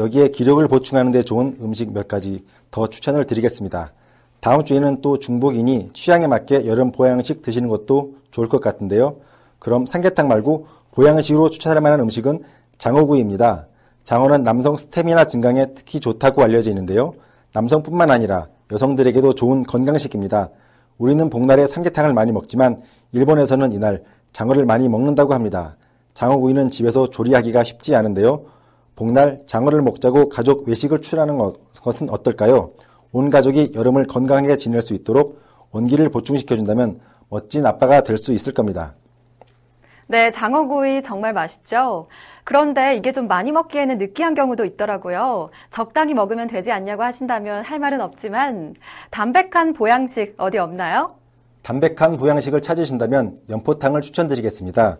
여기에 0.00 0.28
기력을 0.28 0.66
보충하는 0.66 1.12
데 1.12 1.20
좋은 1.20 1.58
음식 1.60 1.92
몇 1.92 2.08
가지 2.08 2.42
더 2.70 2.86
추천을 2.86 3.26
드리겠습니다. 3.26 3.92
다음 4.40 4.64
주에는 4.64 5.02
또 5.02 5.18
중복이니 5.18 5.90
취향에 5.92 6.26
맞게 6.26 6.66
여름 6.66 6.90
보양식 6.90 7.42
드시는 7.42 7.68
것도 7.68 8.14
좋을 8.30 8.48
것 8.48 8.62
같은데요. 8.62 9.16
그럼 9.58 9.84
삼계탕 9.84 10.26
말고 10.26 10.68
보양식으로 10.92 11.50
추천할 11.50 11.82
만한 11.82 12.00
음식은 12.00 12.42
장어구이입니다. 12.78 13.66
장어는 14.02 14.42
남성 14.42 14.74
스태미나 14.74 15.26
증강에 15.26 15.66
특히 15.74 16.00
좋다고 16.00 16.42
알려져 16.42 16.70
있는데요. 16.70 17.12
남성뿐만 17.52 18.10
아니라 18.10 18.48
여성들에게도 18.72 19.34
좋은 19.34 19.64
건강식입니다. 19.64 20.48
우리는 20.96 21.28
복날에 21.28 21.66
삼계탕을 21.66 22.14
많이 22.14 22.32
먹지만 22.32 22.80
일본에서는 23.12 23.72
이날 23.72 24.02
장어를 24.32 24.64
많이 24.64 24.88
먹는다고 24.88 25.34
합니다. 25.34 25.76
장어구이는 26.14 26.70
집에서 26.70 27.06
조리하기가 27.06 27.64
쉽지 27.64 27.94
않은데요. 27.94 28.44
복날 28.96 29.38
장어를 29.46 29.82
먹자고 29.82 30.28
가족 30.28 30.68
외식을 30.68 31.00
출하는 31.00 31.38
것은 31.82 32.10
어떨까요? 32.10 32.72
온 33.12 33.30
가족이 33.30 33.72
여름을 33.74 34.06
건강하게 34.06 34.56
지낼 34.56 34.82
수 34.82 34.94
있도록 34.94 35.40
원기를 35.72 36.08
보충시켜준다면 36.10 37.00
멋진 37.28 37.64
아빠가 37.66 38.02
될 38.02 38.18
수 38.18 38.32
있을 38.32 38.52
겁니다. 38.52 38.94
네, 40.06 40.32
장어구이 40.32 41.02
정말 41.02 41.32
맛있죠? 41.32 42.08
그런데 42.42 42.96
이게 42.96 43.12
좀 43.12 43.28
많이 43.28 43.52
먹기에는 43.52 43.96
느끼한 43.98 44.34
경우도 44.34 44.64
있더라고요. 44.64 45.50
적당히 45.70 46.14
먹으면 46.14 46.48
되지 46.48 46.72
않냐고 46.72 47.04
하신다면 47.04 47.62
할 47.64 47.78
말은 47.78 48.00
없지만 48.00 48.74
담백한 49.12 49.72
보양식 49.74 50.34
어디 50.38 50.58
없나요? 50.58 51.14
담백한 51.62 52.16
보양식을 52.16 52.60
찾으신다면 52.60 53.38
연포탕을 53.48 54.00
추천드리겠습니다. 54.00 54.98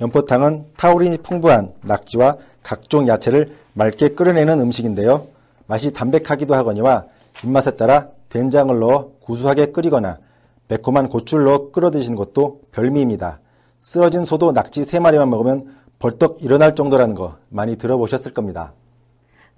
연포탕은 0.00 0.66
타우린이 0.76 1.18
풍부한 1.18 1.74
낙지와 1.82 2.36
각종 2.62 3.08
야채를 3.08 3.56
맑게 3.72 4.10
끓여내는 4.10 4.60
음식인데요. 4.60 5.26
맛이 5.66 5.92
담백하기도 5.92 6.54
하거니와 6.54 7.04
입맛에 7.44 7.72
따라 7.72 8.08
된장을 8.28 8.78
넣어 8.78 9.10
구수하게 9.22 9.66
끓이거나 9.66 10.18
매콤한 10.68 11.08
고추를 11.08 11.44
넣어 11.44 11.70
끓여 11.70 11.90
드시는 11.90 12.16
것도 12.16 12.60
별미입니다. 12.72 13.40
쓰러진 13.80 14.24
소도 14.24 14.52
낙지 14.52 14.82
3마리만 14.82 15.28
먹으면 15.28 15.74
벌떡 15.98 16.42
일어날 16.42 16.74
정도라는 16.74 17.14
거 17.14 17.36
많이 17.48 17.76
들어보셨을 17.76 18.32
겁니다. 18.32 18.72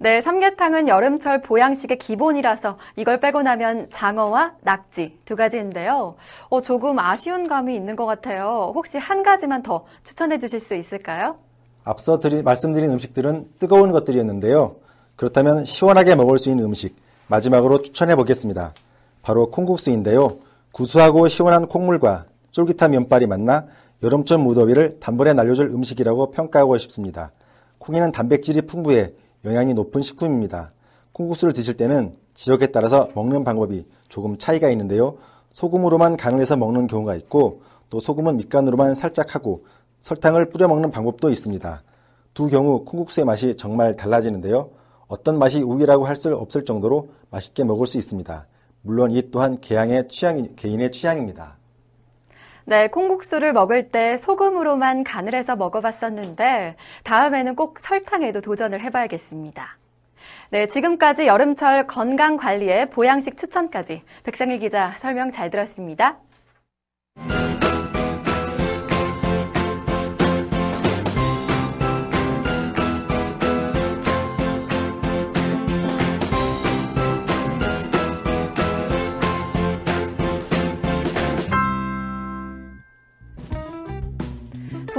네, 0.03 0.19
삼계탕은 0.19 0.87
여름철 0.87 1.43
보양식의 1.43 1.99
기본이라서 1.99 2.79
이걸 2.95 3.19
빼고 3.19 3.43
나면 3.43 3.91
장어와 3.91 4.53
낙지 4.61 5.19
두 5.25 5.35
가지인데요. 5.35 6.15
어, 6.49 6.61
조금 6.63 6.97
아쉬운 6.97 7.47
감이 7.47 7.75
있는 7.75 7.95
것 7.95 8.07
같아요. 8.07 8.71
혹시 8.73 8.97
한 8.97 9.21
가지만 9.21 9.61
더 9.61 9.85
추천해 10.03 10.39
주실 10.39 10.59
수 10.59 10.73
있을까요? 10.73 11.35
앞서 11.83 12.19
드리, 12.19 12.41
말씀드린 12.41 12.89
음식들은 12.89 13.49
뜨거운 13.59 13.91
것들이었는데요. 13.91 14.77
그렇다면 15.17 15.65
시원하게 15.65 16.15
먹을 16.15 16.39
수 16.39 16.49
있는 16.49 16.65
음식 16.65 16.95
마지막으로 17.27 17.83
추천해 17.83 18.15
보겠습니다. 18.15 18.73
바로 19.21 19.51
콩국수인데요. 19.51 20.39
구수하고 20.71 21.27
시원한 21.27 21.67
콩물과 21.67 22.25
쫄깃한 22.49 22.89
면발이 22.89 23.27
만나 23.27 23.67
여름철 24.01 24.39
무더위를 24.39 24.99
단번에 24.99 25.33
날려줄 25.33 25.67
음식이라고 25.67 26.31
평가하고 26.31 26.79
싶습니다. 26.79 27.31
콩에는 27.77 28.11
단백질이 28.11 28.63
풍부해 28.63 29.11
영양이 29.45 29.73
높은 29.73 30.01
식품입니다. 30.01 30.73
콩국수를 31.13 31.53
드실 31.53 31.75
때는 31.75 32.13
지역에 32.33 32.67
따라서 32.67 33.09
먹는 33.15 33.43
방법이 33.43 33.85
조금 34.07 34.37
차이가 34.37 34.69
있는데요. 34.69 35.17
소금으로만 35.51 36.17
간을 36.17 36.39
해서 36.39 36.55
먹는 36.55 36.87
경우가 36.87 37.15
있고 37.15 37.61
또 37.89 37.99
소금은 37.99 38.37
밑간으로만 38.37 38.95
살짝 38.95 39.35
하고 39.35 39.65
설탕을 40.01 40.49
뿌려 40.49 40.67
먹는 40.67 40.91
방법도 40.91 41.29
있습니다. 41.29 41.83
두 42.33 42.47
경우 42.47 42.85
콩국수의 42.85 43.25
맛이 43.25 43.55
정말 43.55 43.95
달라지는데요. 43.95 44.69
어떤 45.07 45.37
맛이 45.37 45.61
우위라고 45.61 46.05
할 46.05 46.15
수 46.15 46.33
없을 46.35 46.63
정도로 46.63 47.09
맛있게 47.29 47.65
먹을 47.65 47.85
수 47.85 47.97
있습니다. 47.97 48.47
물론 48.81 49.11
이 49.11 49.29
또한 49.29 49.59
개양의 49.59 50.07
취향, 50.07 50.55
개인의 50.55 50.91
취향입니다. 50.91 51.57
네, 52.65 52.87
콩국수를 52.87 53.53
먹을 53.53 53.89
때 53.89 54.17
소금으로만 54.17 55.03
간을 55.03 55.33
해서 55.33 55.55
먹어봤었는데 55.55 56.75
다음에는 57.03 57.55
꼭 57.55 57.79
설탕에도 57.79 58.41
도전을 58.41 58.81
해봐야겠습니다. 58.81 59.77
네, 60.51 60.67
지금까지 60.67 61.27
여름철 61.27 61.87
건강 61.87 62.37
관리의 62.37 62.89
보양식 62.89 63.37
추천까지 63.37 64.03
백상일 64.23 64.59
기자 64.59 64.95
설명 64.99 65.31
잘 65.31 65.49
들었습니다. 65.49 66.19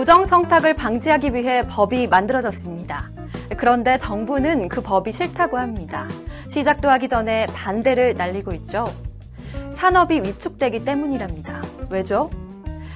부정 0.02 0.26
청탁을 0.26 0.74
방지하기 0.74 1.32
위해 1.32 1.64
법이 1.68 2.08
만들어졌습니다. 2.08 3.08
그런데 3.56 3.98
정부는 3.98 4.66
그 4.66 4.80
법이 4.80 5.12
싫다고 5.12 5.58
합니다. 5.58 6.08
시작도 6.48 6.90
하기 6.90 7.08
전에 7.08 7.46
반대를 7.54 8.14
날리고 8.14 8.52
있죠. 8.54 8.92
산업이 9.70 10.22
위축되기 10.22 10.84
때문이랍니다. 10.84 11.62
왜죠? 11.88 12.30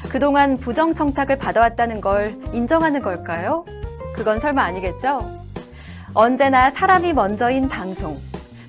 그동안 0.09 0.57
부정 0.57 0.95
청탁을 0.95 1.39
받아왔다는 1.39 2.01
걸 2.01 2.37
인정하는 2.53 3.01
걸까요? 3.01 3.65
그건 4.13 4.41
설마 4.41 4.65
아니겠죠? 4.65 5.21
언제나 6.13 6.73
사람이 6.73 7.13
먼저인 7.13 7.69
방송, 7.69 8.21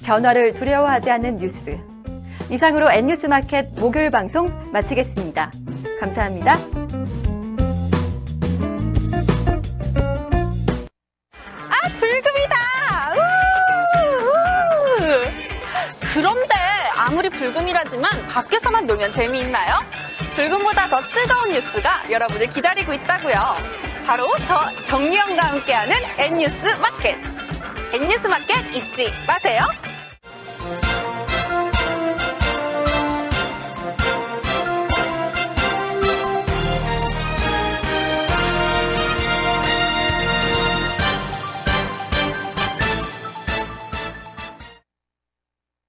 변화를 0.04 0.54
두려워하지 0.54 1.10
않는 1.10 1.38
뉴스. 1.38 1.80
이상으로 2.52 2.92
N뉴스 2.92 3.26
마켓 3.26 3.70
목요일 3.80 4.12
방송 4.12 4.48
마치겠습니다. 4.72 5.50
감사합니다. 6.00 6.60
불금이라지만 17.48 18.28
밖에서만 18.28 18.86
놀면 18.86 19.14
재미있나요? 19.14 19.80
불금보다 20.36 20.88
더 20.90 21.02
뜨거운 21.02 21.52
뉴스가 21.52 22.04
여러분을 22.12 22.48
기다리고 22.48 22.94
있다고요. 22.94 23.34
바로 24.06 24.28
저 24.48 24.70
정유영과 24.86 25.44
함께하는 25.44 25.96
N뉴스 26.18 26.66
마켓. 26.82 27.18
N뉴스 27.94 28.28
마켓 28.28 28.76
잊지 28.76 29.14
마세요. 29.26 29.62